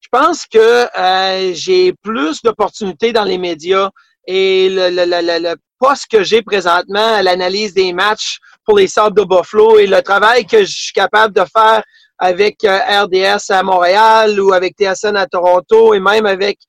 je 0.02 0.20
pense 0.20 0.46
que 0.46 0.88
euh, 1.00 1.54
j'ai 1.54 1.94
plus 2.04 2.42
d'opportunités 2.42 3.14
dans 3.14 3.24
les 3.24 3.38
médias 3.38 3.90
et 4.28 4.68
le, 4.70 4.90
le, 4.90 5.06
le, 5.06 5.50
le 5.50 5.56
poste 5.80 6.08
que 6.12 6.22
j'ai 6.22 6.42
présentement 6.42 7.16
à 7.16 7.22
l'analyse 7.22 7.74
des 7.74 7.94
matchs 7.94 8.40
pour 8.66 8.78
les 8.78 8.88
Sables 8.88 9.16
de 9.16 9.24
Buffalo 9.24 9.80
et 9.80 9.88
le 9.88 10.02
travail 10.02 10.46
que 10.46 10.66
je 10.66 10.72
suis 10.72 10.92
capable 10.92 11.34
de 11.34 11.44
faire 11.56 11.82
avec 12.18 12.58
RDS 12.64 13.52
à 13.52 13.64
Montréal 13.64 14.38
ou 14.42 14.52
avec 14.52 14.76
TSN 14.76 15.16
à 15.16 15.28
Toronto 15.28 15.94
et 15.94 16.02
même 16.02 16.26
avec 16.26 16.60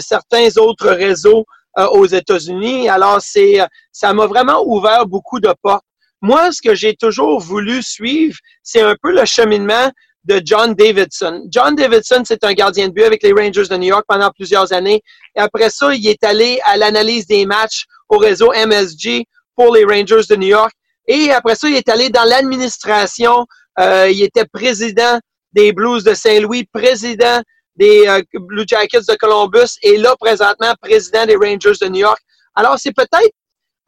certains 0.00 0.48
autres 0.56 0.88
réseaux 0.88 1.44
aux 1.76 2.06
États-Unis. 2.06 2.88
Alors, 2.88 3.20
c'est 3.20 3.60
ça 3.92 4.14
m'a 4.14 4.26
vraiment 4.26 4.62
ouvert 4.64 5.04
beaucoup 5.04 5.40
de 5.40 5.52
portes. 5.62 5.84
Moi, 6.20 6.50
ce 6.52 6.60
que 6.60 6.74
j'ai 6.74 6.94
toujours 6.94 7.40
voulu 7.40 7.82
suivre, 7.82 8.36
c'est 8.62 8.80
un 8.80 8.96
peu 9.00 9.12
le 9.12 9.24
cheminement 9.24 9.90
de 10.24 10.42
John 10.44 10.74
Davidson. 10.74 11.44
John 11.48 11.74
Davidson, 11.74 12.22
c'est 12.26 12.44
un 12.44 12.52
gardien 12.52 12.88
de 12.88 12.92
but 12.92 13.04
avec 13.04 13.22
les 13.22 13.32
Rangers 13.32 13.68
de 13.68 13.76
New 13.76 13.88
York 13.88 14.04
pendant 14.06 14.30
plusieurs 14.30 14.72
années. 14.72 15.00
Après 15.36 15.70
ça, 15.70 15.94
il 15.94 16.06
est 16.06 16.22
allé 16.24 16.60
à 16.64 16.76
l'analyse 16.76 17.26
des 17.26 17.46
matchs 17.46 17.84
au 18.08 18.18
réseau 18.18 18.52
MSG 18.52 19.24
pour 19.56 19.74
les 19.74 19.84
Rangers 19.84 20.26
de 20.28 20.36
New 20.36 20.48
York. 20.48 20.72
Et 21.06 21.30
après 21.30 21.54
ça, 21.54 21.68
il 21.68 21.76
est 21.76 21.88
allé 21.88 22.10
dans 22.10 22.24
l'administration. 22.24 23.46
Euh, 23.78 24.10
il 24.10 24.22
était 24.22 24.44
président 24.44 25.18
des 25.52 25.72
Blues 25.72 26.04
de 26.04 26.14
Saint-Louis, 26.14 26.64
président 26.72 27.40
des 27.76 28.06
euh, 28.06 28.20
Blue 28.34 28.64
Jackets 28.66 29.06
de 29.08 29.14
Columbus 29.14 29.78
et 29.82 29.96
là, 29.96 30.14
présentement, 30.20 30.74
président 30.82 31.24
des 31.24 31.36
Rangers 31.36 31.78
de 31.80 31.88
New 31.88 32.00
York. 32.00 32.20
Alors, 32.54 32.76
c'est 32.78 32.92
peut-être 32.92 33.32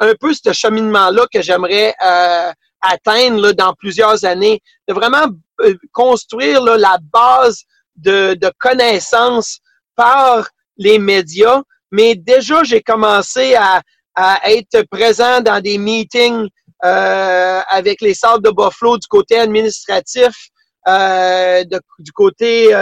un 0.00 0.14
peu 0.18 0.32
ce 0.32 0.52
cheminement-là 0.52 1.26
que 1.32 1.42
j'aimerais 1.42 1.94
euh, 2.04 2.50
atteindre 2.80 3.52
dans 3.52 3.74
plusieurs 3.74 4.24
années, 4.24 4.60
de 4.88 4.94
vraiment 4.94 5.26
euh, 5.60 5.74
construire 5.92 6.62
la 6.62 6.98
base 7.12 7.62
de, 7.96 8.36
connaissances 8.58 9.60
par 9.94 10.48
les 10.78 10.98
médias. 10.98 11.62
Mais 11.92 12.14
déjà, 12.14 12.62
j'ai 12.64 12.80
commencé 12.80 13.54
à, 13.54 13.82
être 14.44 14.82
présent 14.90 15.40
dans 15.40 15.62
des 15.62 15.78
meetings 15.78 16.46
euh, 16.84 17.60
avec 17.68 18.02
les 18.02 18.12
salles 18.12 18.42
de 18.42 18.50
Buffalo 18.50 18.98
du 18.98 19.06
côté 19.06 19.38
administratif, 19.38 20.34
euh, 20.88 21.64
du 21.98 22.12
côté 22.12 22.74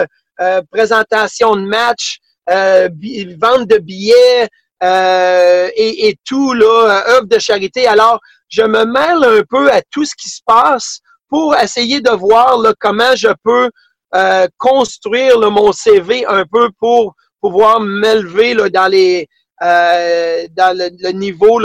présentation 0.73 1.55
de 1.55 1.63
match, 1.63 2.19
vente 2.49 3.69
de 3.69 3.79
billets, 3.79 4.49
euh, 4.83 5.69
et, 5.75 6.09
et, 6.09 6.19
tout, 6.25 6.53
là, 6.53 7.05
œuvre 7.09 7.27
de 7.27 7.39
charité. 7.39 7.87
Alors, 7.87 8.21
je 8.49 8.63
me 8.63 8.85
mêle 8.85 9.25
un 9.25 9.43
peu 9.49 9.71
à 9.73 9.83
tout 9.91 10.05
ce 10.05 10.15
qui 10.15 10.29
se 10.29 10.41
passe 10.47 11.01
pour 11.29 11.57
essayer 11.57 12.01
de 12.01 12.11
voir 12.11 12.59
là, 12.59 12.73
comment 12.79 13.15
je 13.17 13.29
peux 13.45 13.71
euh, 14.15 14.47
construire 14.57 15.39
là, 15.39 15.51
mon 15.51 15.73
CV 15.73 16.25
un 16.27 16.45
peu 16.51 16.71
pour 16.79 17.15
pouvoir 17.41 17.81
m'élever 17.81 18.55
dans 18.71 18.91
les 18.91 19.29
euh, 19.63 20.47
dans 20.57 20.77
le, 20.77 21.11
niveau 21.13 21.61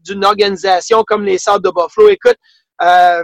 d'une 0.00 0.24
organisation 0.24 1.04
comme 1.04 1.24
les 1.24 1.38
Sables 1.38 1.64
de 1.64 1.70
Buffalo. 1.70 2.08
Écoute, 2.08 2.36
euh, 2.82 3.22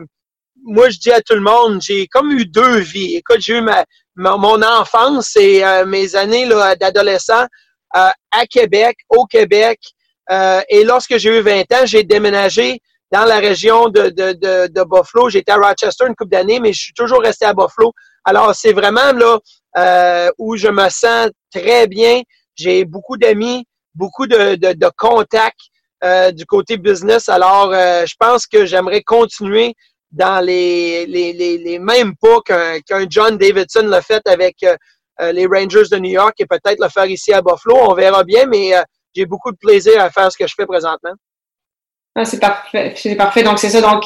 moi 0.62 0.90
je 0.90 0.98
dis 0.98 1.10
à 1.10 1.20
tout 1.20 1.34
le 1.34 1.40
monde, 1.40 1.80
j'ai 1.82 2.06
comme 2.06 2.30
eu 2.30 2.44
deux 2.44 2.78
vies. 2.78 3.16
Écoute, 3.16 3.40
j'ai 3.40 3.58
eu 3.58 3.60
ma, 3.60 3.84
mon 4.14 4.62
enfance 4.62 5.34
et 5.36 5.64
euh, 5.64 5.86
mes 5.86 6.14
années 6.14 6.48
d'adolescent 6.78 7.42
euh, 7.42 7.46
à 7.92 8.46
Québec, 8.48 8.96
au 9.08 9.26
Québec. 9.26 9.80
Euh, 10.30 10.60
et 10.68 10.84
lorsque 10.84 11.16
j'ai 11.16 11.38
eu 11.38 11.40
20 11.40 11.60
ans, 11.72 11.86
j'ai 11.86 12.04
déménagé 12.04 12.80
dans 13.10 13.24
la 13.24 13.38
région 13.38 13.88
de, 13.88 14.10
de, 14.10 14.32
de, 14.32 14.66
de 14.68 14.84
Buffalo. 14.84 15.28
J'étais 15.28 15.52
à 15.52 15.56
Rochester 15.56 16.04
une 16.06 16.14
couple 16.14 16.30
d'années, 16.30 16.60
mais 16.60 16.72
je 16.72 16.80
suis 16.80 16.92
toujours 16.92 17.20
resté 17.20 17.44
à 17.44 17.52
Buffalo. 17.52 17.92
Alors, 18.24 18.54
c'est 18.54 18.72
vraiment 18.72 19.12
là 19.12 19.38
euh, 19.76 20.30
où 20.38 20.56
je 20.56 20.68
me 20.68 20.88
sens 20.88 21.30
très 21.52 21.88
bien. 21.88 22.22
J'ai 22.54 22.84
beaucoup 22.84 23.16
d'amis, 23.16 23.66
beaucoup 23.94 24.26
de, 24.26 24.54
de, 24.54 24.90
contacts 24.96 25.58
euh, 26.04 26.30
du 26.30 26.46
côté 26.46 26.76
business. 26.76 27.28
Alors, 27.28 27.72
euh, 27.72 28.04
je 28.06 28.14
pense 28.18 28.46
que 28.46 28.66
j'aimerais 28.66 29.02
continuer 29.02 29.74
dans 30.12 30.44
les, 30.44 31.06
les, 31.06 31.32
les, 31.32 31.58
les 31.58 31.78
mêmes 31.78 32.14
pas 32.16 32.40
qu'un 32.44 33.06
John 33.08 33.36
Davidson 33.38 33.86
l'a 33.86 34.02
fait 34.02 34.22
avec 34.26 34.62
euh, 34.62 34.76
les 35.32 35.46
Rangers 35.46 35.88
de 35.90 35.98
New 35.98 36.10
York 36.10 36.34
et 36.38 36.46
peut-être 36.46 36.80
le 36.80 36.88
faire 36.88 37.06
ici 37.06 37.32
à 37.32 37.42
Buffalo. 37.42 37.76
On 37.80 37.94
verra 37.94 38.24
bien, 38.24 38.46
mais 38.46 38.74
euh, 38.74 38.82
j'ai 39.14 39.26
beaucoup 39.26 39.52
de 39.52 39.56
plaisir 39.56 40.00
à 40.00 40.10
faire 40.10 40.30
ce 40.30 40.38
que 40.38 40.46
je 40.46 40.54
fais 40.56 40.66
présentement. 40.66 41.12
Ah, 42.14 42.24
c'est 42.24 42.40
parfait. 42.40 42.94
C'est 42.96 43.14
parfait. 43.14 43.42
Donc, 43.42 43.58
c'est 43.58 43.70
ça. 43.70 43.80
Donc, 43.80 44.04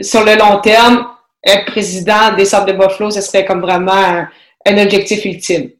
sur 0.00 0.24
le 0.24 0.36
long 0.36 0.60
terme, 0.60 1.06
être 1.44 1.66
président 1.66 2.34
des 2.34 2.44
Sables 2.44 2.72
de 2.72 2.78
Buffalo, 2.78 3.10
ce 3.10 3.20
serait 3.20 3.44
comme 3.44 3.60
vraiment 3.60 4.28
un, 4.66 4.78
objectif 4.78 5.24
ultime. 5.24 5.70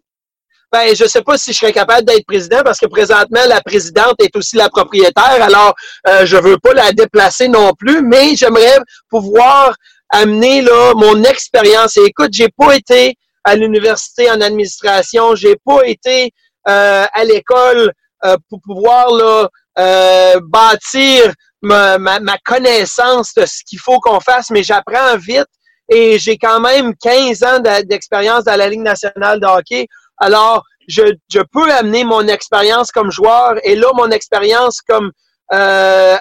Ben, 0.70 0.94
je 0.94 1.04
sais 1.04 1.22
pas 1.22 1.38
si 1.38 1.52
je 1.52 1.58
serais 1.58 1.72
capable 1.72 2.04
d'être 2.04 2.26
président 2.26 2.62
parce 2.64 2.78
que 2.78 2.86
présentement, 2.86 3.40
la 3.48 3.60
présidente 3.60 4.16
est 4.20 4.34
aussi 4.36 4.56
la 4.56 4.68
propriétaire. 4.68 5.40
Alors, 5.40 5.74
euh, 6.08 6.26
je 6.26 6.36
veux 6.36 6.58
pas 6.58 6.74
la 6.74 6.92
déplacer 6.92 7.48
non 7.48 7.72
plus, 7.78 8.02
mais 8.02 8.34
j'aimerais 8.34 8.78
pouvoir 9.08 9.74
amener 10.10 10.62
là 10.62 10.92
mon 10.96 11.22
expérience. 11.22 11.96
Et 11.96 12.06
écoute, 12.06 12.30
j'ai 12.32 12.48
pas 12.48 12.74
été 12.74 13.16
à 13.44 13.54
l'université 13.56 14.30
en 14.30 14.40
administration. 14.40 15.34
J'ai 15.34 15.56
pas 15.64 15.86
été 15.86 16.32
euh, 16.68 17.06
à 17.12 17.24
l'école 17.24 17.92
euh, 18.24 18.36
pour 18.48 18.60
pouvoir 18.62 19.12
là, 19.12 19.48
euh, 19.78 20.40
bâtir 20.42 21.32
ma, 21.62 21.98
ma, 21.98 22.38
connaissance 22.44 23.32
de 23.34 23.46
ce 23.46 23.62
qu'il 23.66 23.78
faut 23.78 24.00
qu'on 24.00 24.20
fasse, 24.20 24.50
mais 24.50 24.62
j'apprends 24.62 25.16
vite 25.16 25.46
et 25.90 26.18
j'ai 26.18 26.38
quand 26.38 26.60
même 26.60 26.94
15 27.02 27.42
ans 27.42 27.60
d'expérience 27.84 28.44
dans 28.44 28.56
la 28.56 28.68
Ligue 28.68 28.80
nationale 28.80 29.40
de 29.40 29.46
hockey. 29.46 29.86
Alors, 30.18 30.62
je, 30.88 31.02
je 31.30 31.40
peux 31.52 31.70
amener 31.72 32.04
mon 32.04 32.26
expérience 32.28 32.90
comme 32.90 33.10
joueur 33.10 33.54
et 33.62 33.76
là, 33.76 33.88
mon 33.94 34.10
expérience 34.10 34.80
comme 34.80 35.10
euh, 35.52 36.16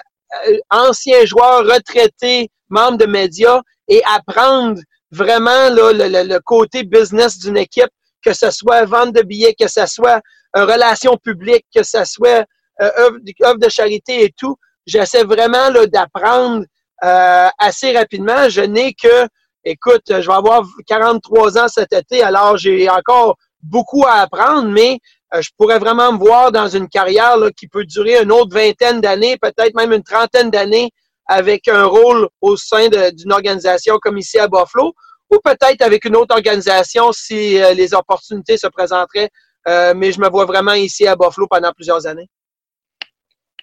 anciens 0.70 1.24
joueurs, 1.24 1.64
retraités, 1.64 2.50
membres 2.68 2.98
de 2.98 3.06
médias 3.06 3.60
et 3.88 4.02
apprendre 4.04 4.80
vraiment 5.14 5.70
là, 5.70 6.24
le, 6.24 6.38
côté 6.40 6.82
business 6.82 7.38
d'une 7.38 7.56
équipe, 7.56 7.90
que 8.24 8.32
ce 8.32 8.50
soit 8.50 8.84
vente 8.84 9.14
de 9.14 9.22
billets, 9.22 9.54
que 9.58 9.68
ce 9.68 9.86
soit 9.86 10.20
euh, 10.56 10.64
relations 10.64 11.16
publiques, 11.16 11.66
que 11.74 11.82
ce 11.82 12.04
soit 12.04 12.44
euh, 12.80 12.90
œuvre, 12.98 13.58
de 13.58 13.68
charité 13.68 14.24
et 14.24 14.34
tout. 14.36 14.56
J'essaie 14.86 15.24
vraiment 15.24 15.70
d'apprendre 15.92 16.64
euh, 17.04 17.48
assez 17.58 17.96
rapidement. 17.96 18.48
Je 18.48 18.62
n'ai 18.62 18.94
que, 18.94 19.28
écoute, 19.64 20.02
je 20.08 20.26
vais 20.26 20.32
avoir 20.32 20.64
43 20.86 21.58
ans 21.58 21.68
cet 21.68 21.92
été, 21.92 22.22
alors 22.22 22.56
j'ai 22.56 22.88
encore 22.90 23.36
beaucoup 23.62 24.04
à 24.06 24.20
apprendre, 24.20 24.68
mais 24.68 24.98
euh, 25.34 25.40
je 25.40 25.50
pourrais 25.56 25.78
vraiment 25.78 26.12
me 26.12 26.18
voir 26.18 26.52
dans 26.52 26.68
une 26.68 26.88
carrière 26.88 27.36
qui 27.56 27.66
peut 27.66 27.84
durer 27.84 28.22
une 28.22 28.32
autre 28.32 28.54
vingtaine 28.54 29.00
d'années, 29.00 29.36
peut-être 29.40 29.74
même 29.74 29.92
une 29.92 30.02
trentaine 30.02 30.50
d'années, 30.50 30.90
avec 31.26 31.68
un 31.68 31.84
rôle 31.84 32.28
au 32.40 32.56
sein 32.56 32.88
d'une 32.88 33.32
organisation 33.32 33.98
comme 34.00 34.18
ici 34.18 34.38
à 34.38 34.48
Buffalo, 34.48 34.92
ou 35.30 35.38
peut-être 35.42 35.82
avec 35.82 36.04
une 36.04 36.16
autre 36.16 36.34
organisation 36.34 37.12
si 37.12 37.60
euh, 37.60 37.72
les 37.74 37.94
opportunités 37.94 38.56
se 38.56 38.66
présenteraient. 38.66 39.30
Euh, 39.66 39.94
mais 39.96 40.12
je 40.12 40.20
me 40.20 40.28
vois 40.28 40.44
vraiment 40.44 40.74
ici 40.74 41.06
à 41.06 41.16
Buffalo 41.16 41.46
pendant 41.48 41.72
plusieurs 41.72 42.06
années. 42.06 42.28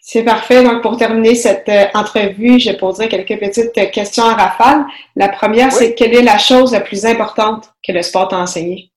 C'est 0.04 0.24
parfait. 0.24 0.64
Donc, 0.64 0.82
pour 0.82 0.98
terminer 0.98 1.36
cette 1.36 1.70
entrevue, 1.94 2.60
je 2.60 2.72
poserai 2.72 3.08
quelques 3.08 3.40
petites 3.40 3.92
questions 3.92 4.24
à 4.24 4.34
rafale. 4.34 4.86
La 5.16 5.30
première, 5.30 5.72
c'est 5.72 5.94
quelle 5.94 6.16
est 6.16 6.24
la 6.24 6.40
chose 6.40 6.72
la 6.72 6.82
plus 6.82 7.06
importante 7.06 7.70
que 7.86 7.92
le 7.92 8.02
sport 8.02 8.28
t'a 8.28 8.38
enseigné? 8.38 8.91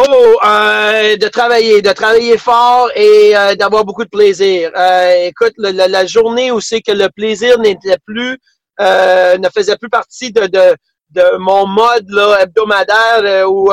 Oh, 0.00 0.38
euh, 0.44 1.16
de 1.16 1.26
travailler, 1.26 1.82
de 1.82 1.90
travailler 1.90 2.38
fort 2.38 2.88
et 2.94 3.36
euh, 3.36 3.56
d'avoir 3.56 3.84
beaucoup 3.84 4.04
de 4.04 4.08
plaisir. 4.08 4.70
Euh, 4.76 5.26
écoute, 5.26 5.54
la, 5.58 6.06
journée 6.06 6.52
où 6.52 6.60
c'est 6.60 6.80
que 6.82 6.92
le 6.92 7.08
plaisir 7.08 7.58
n'était 7.58 7.96
plus, 8.06 8.38
ne 8.78 9.48
faisait 9.52 9.76
plus 9.76 9.88
partie 9.88 10.30
de, 10.30 10.46
de, 10.46 10.76
de 11.10 11.36
mon 11.38 11.66
mode 11.66 12.08
là, 12.10 12.42
hebdomadaire 12.42 13.50
ou 13.50 13.72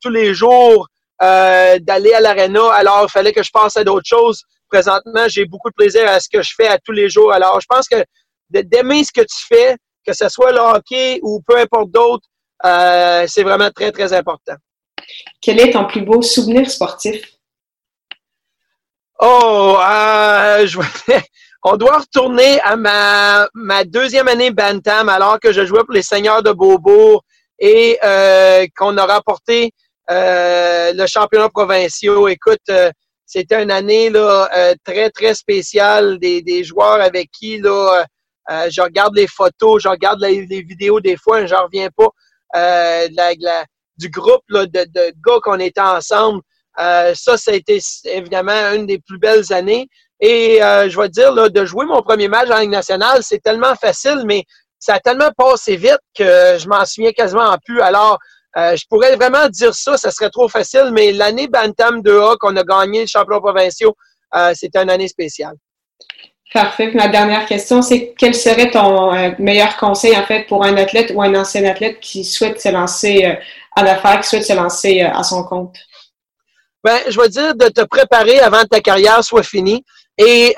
tous 0.00 0.08
les 0.08 0.32
jours 0.32 0.88
d'aller 1.20 2.14
à 2.14 2.20
l'aréna, 2.20 2.72
alors 2.72 3.04
il 3.06 3.10
fallait 3.10 3.34
que 3.34 3.42
je 3.42 3.50
passe 3.52 3.76
à 3.76 3.84
d'autres 3.84 4.08
choses. 4.08 4.42
Présentement, 4.70 5.28
j'ai 5.28 5.44
beaucoup 5.44 5.68
de 5.68 5.74
plaisir 5.74 6.08
à 6.08 6.20
ce 6.20 6.28
que 6.32 6.40
je 6.40 6.52
fais 6.56 6.68
à 6.68 6.78
tous 6.78 6.92
les 6.92 7.10
jours. 7.10 7.32
Alors, 7.34 7.60
je 7.60 7.66
pense 7.68 7.86
que 7.86 8.02
d'aimer 8.48 9.04
ce 9.04 9.12
que 9.12 9.26
tu 9.26 9.46
fais, 9.46 9.76
que 10.06 10.14
ce 10.14 10.30
soit 10.30 10.52
le 10.52 10.60
hockey 10.60 11.20
ou 11.22 11.42
peu 11.46 11.58
importe 11.58 11.90
d'autre, 11.90 12.26
c'est 13.28 13.42
vraiment 13.42 13.70
très, 13.70 13.92
très 13.92 14.14
important. 14.14 14.54
Quel 15.40 15.60
est 15.60 15.72
ton 15.72 15.86
plus 15.86 16.02
beau 16.02 16.22
souvenir 16.22 16.70
sportif? 16.70 17.22
Oh, 19.20 19.76
euh, 19.80 20.66
on 21.64 21.76
doit 21.76 21.98
retourner 21.98 22.60
à 22.60 22.76
ma, 22.76 23.48
ma 23.54 23.84
deuxième 23.84 24.28
année 24.28 24.50
Bantam 24.50 25.08
alors 25.08 25.40
que 25.40 25.52
je 25.52 25.66
jouais 25.66 25.84
pour 25.84 25.92
les 25.94 26.02
Seigneurs 26.02 26.42
de 26.42 26.52
Beaubourg 26.52 27.24
et 27.58 27.98
euh, 28.04 28.66
qu'on 28.76 28.96
a 28.96 29.06
remporté 29.06 29.72
euh, 30.10 30.92
le 30.92 31.06
championnat 31.06 31.48
provincial. 31.48 32.30
Écoute, 32.30 32.60
euh, 32.70 32.90
c'était 33.26 33.62
une 33.62 33.70
année 33.70 34.10
très, 34.84 35.10
très 35.10 35.34
spéciale 35.34 36.18
des, 36.18 36.64
joueurs 36.64 37.00
avec 37.00 37.30
qui 37.30 37.58
je 37.58 38.80
regarde 38.80 39.14
les 39.14 39.26
photos, 39.26 39.82
je 39.82 39.88
regarde 39.88 40.20
les, 40.22 40.62
vidéos 40.62 41.00
des 41.00 41.16
fois, 41.16 41.44
je 41.44 41.54
reviens 41.54 41.88
pas. 41.94 42.08
Du 43.98 44.08
groupe 44.10 44.42
là, 44.48 44.66
de, 44.66 44.84
de, 44.84 45.12
gars 45.26 45.38
qu'on 45.42 45.58
était 45.58 45.80
ensemble. 45.80 46.40
Euh, 46.78 47.12
ça, 47.14 47.36
ça 47.36 47.50
a 47.50 47.54
été 47.54 47.80
évidemment 48.04 48.72
une 48.74 48.86
des 48.86 48.98
plus 48.98 49.18
belles 49.18 49.52
années. 49.52 49.88
Et 50.20 50.62
euh, 50.62 50.88
je 50.88 50.98
vais 50.98 51.08
dire, 51.08 51.32
là, 51.32 51.48
de 51.48 51.64
jouer 51.64 51.86
mon 51.86 52.02
premier 52.02 52.28
match 52.28 52.50
en 52.50 52.58
Ligue 52.58 52.70
nationale, 52.70 53.22
c'est 53.22 53.42
tellement 53.42 53.74
facile, 53.74 54.22
mais 54.26 54.44
ça 54.78 54.94
a 54.94 55.00
tellement 55.00 55.30
passé 55.36 55.76
vite 55.76 55.98
que 56.16 56.56
je 56.58 56.68
m'en 56.68 56.84
souviens 56.84 57.12
quasiment 57.12 57.56
plus. 57.64 57.80
Alors, 57.80 58.18
euh, 58.56 58.76
je 58.76 58.84
pourrais 58.88 59.16
vraiment 59.16 59.48
dire 59.48 59.74
ça, 59.74 59.96
ça 59.96 60.10
serait 60.10 60.30
trop 60.30 60.48
facile, 60.48 60.90
mais 60.92 61.12
l'année 61.12 61.48
Bantam 61.48 62.00
2A 62.00 62.36
qu'on 62.38 62.56
a 62.56 62.64
gagné 62.64 63.02
le 63.02 63.06
champion 63.06 63.40
provincial, 63.40 63.90
c'était 64.54 64.82
une 64.82 64.90
année 64.90 65.08
spéciale. 65.08 65.54
Parfait. 66.54 66.90
ma 66.94 67.08
dernière 67.08 67.44
question, 67.44 67.82
c'est 67.82 68.14
quel 68.18 68.34
serait 68.34 68.70
ton 68.70 69.12
meilleur 69.38 69.76
conseil 69.76 70.16
en 70.16 70.24
fait 70.24 70.46
pour 70.46 70.64
un 70.64 70.76
athlète 70.76 71.12
ou 71.14 71.22
un 71.22 71.34
ancien 71.34 71.64
athlète 71.64 72.00
qui 72.00 72.24
souhaite 72.24 72.60
se 72.60 72.70
lancer 72.70 73.36
euh, 73.78 73.82
en 73.82 73.86
affaires, 73.86 74.20
qui 74.20 74.28
souhaite 74.28 74.44
se 74.44 74.52
lancer 74.52 75.02
euh, 75.02 75.10
à 75.12 75.22
son 75.22 75.44
compte? 75.44 75.76
Ben, 76.84 76.98
je 77.08 77.20
vais 77.20 77.28
dire 77.28 77.54
de 77.54 77.68
te 77.68 77.82
préparer 77.82 78.40
avant 78.40 78.62
que 78.62 78.68
ta 78.68 78.80
carrière 78.80 79.22
soit 79.24 79.42
finie 79.42 79.84
et 80.16 80.54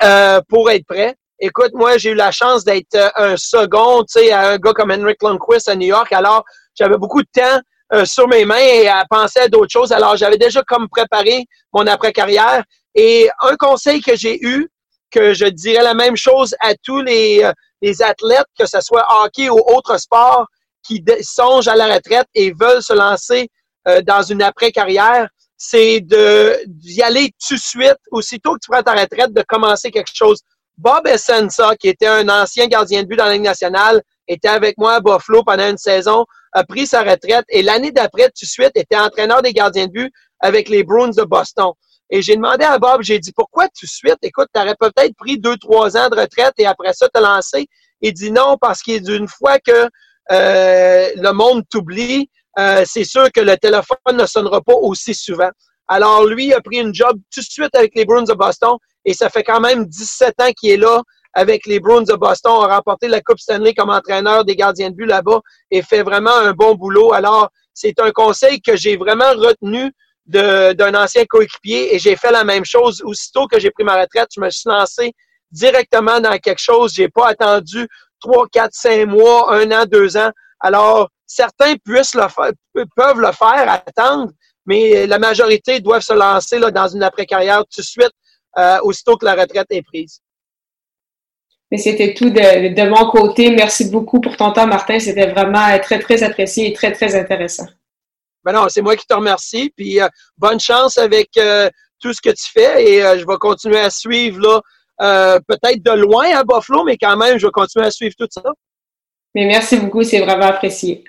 pour 0.47 0.69
être 0.69 0.85
prêt. 0.85 1.15
Écoute, 1.39 1.71
moi, 1.73 1.97
j'ai 1.97 2.11
eu 2.11 2.15
la 2.15 2.31
chance 2.31 2.63
d'être 2.63 2.95
un 3.15 3.35
second, 3.37 4.03
tu 4.03 4.19
sais, 4.19 4.31
à 4.31 4.49
un 4.51 4.57
gars 4.57 4.73
comme 4.73 4.91
Henrik 4.91 5.21
Lundqvist 5.23 5.67
à 5.67 5.75
New 5.75 5.87
York. 5.87 6.11
Alors, 6.13 6.43
j'avais 6.75 6.97
beaucoup 6.97 7.21
de 7.21 7.27
temps 7.33 8.05
sur 8.05 8.27
mes 8.27 8.45
mains 8.45 8.57
et 8.57 8.87
à 8.87 9.03
penser 9.09 9.39
à 9.39 9.47
d'autres 9.47 9.71
choses. 9.71 9.91
Alors, 9.91 10.15
j'avais 10.15 10.37
déjà 10.37 10.61
comme 10.61 10.87
préparé 10.89 11.45
mon 11.73 11.87
après-carrière. 11.87 12.63
Et 12.95 13.29
un 13.41 13.55
conseil 13.55 14.01
que 14.01 14.15
j'ai 14.15 14.37
eu, 14.43 14.69
que 15.11 15.33
je 15.33 15.45
dirais 15.45 15.83
la 15.83 15.93
même 15.93 16.15
chose 16.15 16.55
à 16.59 16.73
tous 16.83 17.01
les, 17.01 17.43
euh, 17.43 17.51
les 17.81 18.01
athlètes, 18.01 18.47
que 18.57 18.65
ce 18.65 18.81
soit 18.81 19.05
hockey 19.23 19.49
ou 19.49 19.59
autre 19.75 19.97
sport, 19.99 20.47
qui 20.83 21.03
songent 21.21 21.67
à 21.67 21.75
la 21.75 21.93
retraite 21.93 22.27
et 22.33 22.53
veulent 22.53 22.83
se 22.83 22.93
lancer 22.93 23.49
euh, 23.87 24.01
dans 24.01 24.21
une 24.21 24.41
après-carrière, 24.41 25.27
c'est 25.57 26.01
d'y 26.01 27.01
aller 27.03 27.31
tout 27.47 27.55
de 27.55 27.59
suite, 27.59 27.97
aussitôt 28.11 28.53
que 28.53 28.59
tu 28.63 28.71
prends 28.71 28.81
ta 28.81 28.93
retraite, 28.93 29.33
de 29.33 29.43
commencer 29.47 29.91
quelque 29.91 30.13
chose. 30.13 30.39
Bob 30.77 31.05
Essensa, 31.05 31.75
qui 31.75 31.89
était 31.89 32.07
un 32.07 32.27
ancien 32.29 32.65
gardien 32.67 33.03
de 33.03 33.07
but 33.07 33.17
dans 33.17 33.25
la 33.25 33.33
Ligue 33.33 33.43
nationale, 33.43 34.01
était 34.27 34.47
avec 34.47 34.77
moi 34.77 34.95
à 34.95 34.99
Buffalo 34.99 35.43
pendant 35.43 35.69
une 35.69 35.77
saison, 35.77 36.25
a 36.53 36.63
pris 36.63 36.87
sa 36.87 37.01
retraite 37.03 37.45
et 37.49 37.61
l'année 37.61 37.91
d'après, 37.91 38.25
tout 38.25 38.45
de 38.45 38.49
suite, 38.49 38.71
était 38.75 38.97
entraîneur 38.97 39.41
des 39.41 39.53
gardiens 39.53 39.85
de 39.85 39.91
but 39.91 40.13
avec 40.39 40.69
les 40.69 40.83
Bruins 40.83 41.11
de 41.15 41.23
Boston. 41.23 41.71
Et 42.09 42.21
j'ai 42.21 42.35
demandé 42.35 42.65
à 42.65 42.77
Bob, 42.77 43.01
j'ai 43.03 43.19
dit, 43.19 43.31
pourquoi 43.31 43.67
tout 43.67 43.85
de 43.85 43.89
suite? 43.89 44.17
Écoute, 44.21 44.47
tu 44.53 44.59
aurais 44.59 44.75
peut-être 44.79 45.15
pris 45.15 45.39
deux, 45.39 45.57
trois 45.57 45.95
ans 45.95 46.09
de 46.09 46.19
retraite 46.19 46.53
et 46.57 46.65
après 46.65 46.93
ça, 46.93 47.07
te 47.07 47.19
lancer? 47.19 47.67
Il 48.01 48.13
dit 48.13 48.31
non, 48.31 48.57
parce 48.59 48.81
qu'il 48.81 49.01
d'une 49.01 49.27
fois 49.27 49.59
que 49.59 49.87
euh, 50.31 51.09
le 51.15 51.31
monde 51.31 51.63
t'oublie, 51.69 52.29
euh, 52.59 52.83
c'est 52.85 53.03
sûr 53.03 53.31
que 53.31 53.41
le 53.41 53.57
téléphone 53.57 53.97
ne 54.13 54.25
sonnera 54.25 54.61
pas 54.61 54.73
aussi 54.73 55.13
souvent. 55.13 55.49
Alors, 55.87 56.25
lui 56.25 56.53
a 56.53 56.61
pris 56.61 56.77
une 56.77 56.93
job 56.93 57.19
tout 57.33 57.41
de 57.41 57.45
suite 57.45 57.75
avec 57.75 57.93
les 57.95 58.05
Bruins 58.05 58.23
de 58.23 58.33
Boston 58.33 58.77
et 59.03 59.13
ça 59.13 59.29
fait 59.29 59.43
quand 59.43 59.59
même 59.59 59.85
17 59.85 60.41
ans 60.41 60.51
qu'il 60.57 60.71
est 60.71 60.77
là 60.77 61.01
avec 61.33 61.65
les 61.65 61.79
Bruins 61.79 62.03
de 62.03 62.13
Boston, 62.13 62.51
a 62.63 62.75
remporté 62.75 63.07
la 63.07 63.21
Coupe 63.21 63.39
Stanley 63.39 63.73
comme 63.73 63.89
entraîneur 63.89 64.43
des 64.43 64.55
gardiens 64.55 64.89
de 64.89 64.95
but 64.95 65.05
là-bas 65.05 65.39
et 65.69 65.81
fait 65.81 66.03
vraiment 66.03 66.35
un 66.35 66.51
bon 66.51 66.75
boulot. 66.75 67.13
Alors, 67.13 67.49
c'est 67.73 67.99
un 67.99 68.11
conseil 68.11 68.61
que 68.61 68.75
j'ai 68.75 68.97
vraiment 68.97 69.31
retenu 69.31 69.91
d'un 70.25 70.95
ancien 70.95 71.25
coéquipier 71.25 71.95
et 71.95 71.99
j'ai 71.99 72.15
fait 72.15 72.31
la 72.31 72.43
même 72.43 72.65
chose. 72.65 73.01
Aussitôt 73.03 73.47
que 73.47 73.59
j'ai 73.59 73.71
pris 73.71 73.83
ma 73.83 73.99
retraite, 73.99 74.29
je 74.35 74.41
me 74.41 74.49
suis 74.49 74.69
lancé 74.69 75.13
directement 75.51 76.19
dans 76.19 76.37
quelque 76.37 76.61
chose. 76.61 76.93
J'ai 76.93 77.09
pas 77.09 77.27
attendu 77.27 77.87
trois, 78.21 78.47
quatre, 78.51 78.73
cinq 78.73 79.07
mois, 79.07 79.53
un 79.53 79.71
an, 79.71 79.85
deux 79.85 80.15
ans. 80.15 80.31
Alors, 80.59 81.09
certains 81.25 81.75
puissent 81.83 82.15
le 82.15 82.27
faire, 82.27 82.51
peuvent 82.95 83.19
le 83.19 83.31
faire, 83.31 83.69
attendre, 83.69 84.31
mais 84.65 85.07
la 85.07 85.19
majorité 85.19 85.79
doivent 85.79 86.01
se 86.01 86.13
lancer 86.13 86.59
là, 86.59 86.71
dans 86.71 86.87
une 86.87 87.03
après-carrière 87.03 87.63
tout 87.73 87.81
de 87.81 87.85
suite, 87.85 88.11
euh, 88.57 88.77
aussitôt 88.83 89.17
que 89.17 89.25
la 89.25 89.33
retraite 89.33 89.67
est 89.71 89.81
prise. 89.81 90.21
Mais 91.71 91.77
c'était 91.77 92.13
tout 92.13 92.29
de, 92.29 92.73
de 92.75 92.89
mon 92.89 93.09
côté. 93.09 93.49
Merci 93.51 93.89
beaucoup 93.89 94.19
pour 94.19 94.35
ton 94.35 94.51
temps, 94.51 94.67
Martin. 94.67 94.99
C'était 94.99 95.27
vraiment 95.27 95.79
très, 95.79 95.99
très 95.99 96.21
apprécié 96.21 96.67
et 96.67 96.73
très, 96.73 96.91
très 96.91 97.15
intéressant. 97.15 97.65
Ben 98.43 98.51
non, 98.51 98.67
c'est 98.67 98.81
moi 98.81 98.95
qui 98.95 99.05
te 99.05 99.13
remercie. 99.13 99.71
Puis 99.75 100.01
euh, 100.01 100.07
bonne 100.37 100.59
chance 100.59 100.97
avec 100.97 101.29
euh, 101.37 101.69
tout 101.99 102.13
ce 102.13 102.21
que 102.21 102.31
tu 102.31 102.51
fais 102.51 102.91
et 102.91 103.05
euh, 103.05 103.17
je 103.17 103.25
vais 103.25 103.37
continuer 103.39 103.79
à 103.79 103.89
suivre 103.89 104.39
là, 104.41 104.61
peut-être 105.01 105.83
de 105.83 105.91
loin 105.91 106.25
à 106.35 106.43
Buffalo, 106.43 106.83
mais 106.83 106.97
quand 106.97 107.17
même, 107.17 107.37
je 107.37 107.47
vais 107.47 107.51
continuer 107.51 107.85
à 107.85 107.91
suivre 107.91 108.15
tout 108.17 108.27
ça. 108.29 108.43
Mais 109.35 109.45
merci 109.45 109.77
beaucoup, 109.77 110.03
c'est 110.03 110.19
vraiment 110.19 110.45
apprécié. 110.45 111.03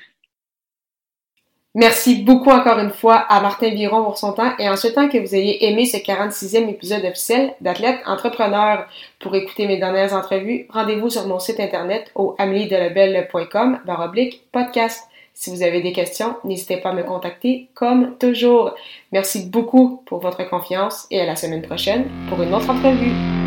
Merci 1.74 2.16
beaucoup 2.16 2.50
encore 2.50 2.78
une 2.78 2.90
fois 2.90 3.16
à 3.16 3.40
Martin 3.40 3.70
Viron 3.70 4.04
pour 4.04 4.18
son 4.18 4.34
temps 4.34 4.52
et 4.58 4.68
en 4.68 4.76
souhaitant 4.76 5.08
que 5.08 5.16
vous 5.16 5.34
ayez 5.34 5.66
aimé 5.70 5.86
ce 5.86 5.96
46e 5.96 6.68
épisode 6.68 7.02
officiel 7.06 7.54
d'Athlète 7.62 8.00
Entrepreneur. 8.04 8.86
Pour 9.20 9.34
écouter 9.34 9.66
mes 9.66 9.78
dernières 9.78 10.12
entrevues, 10.12 10.66
rendez-vous 10.68 11.08
sur 11.08 11.26
mon 11.26 11.38
site 11.38 11.60
internet 11.60 12.10
au 12.14 12.34
ameliedelabel.com 12.38 13.80
baroblique 13.86 14.42
podcast. 14.52 15.08
Si 15.32 15.48
vous 15.48 15.62
avez 15.62 15.80
des 15.80 15.92
questions, 15.92 16.36
n'hésitez 16.44 16.76
pas 16.76 16.90
à 16.90 16.92
me 16.92 17.04
contacter 17.04 17.68
comme 17.72 18.18
toujours. 18.18 18.74
Merci 19.10 19.46
beaucoup 19.46 20.02
pour 20.04 20.20
votre 20.20 20.46
confiance 20.46 21.06
et 21.10 21.22
à 21.22 21.24
la 21.24 21.36
semaine 21.36 21.62
prochaine 21.62 22.04
pour 22.28 22.42
une 22.42 22.52
autre 22.52 22.68
entrevue. 22.68 23.41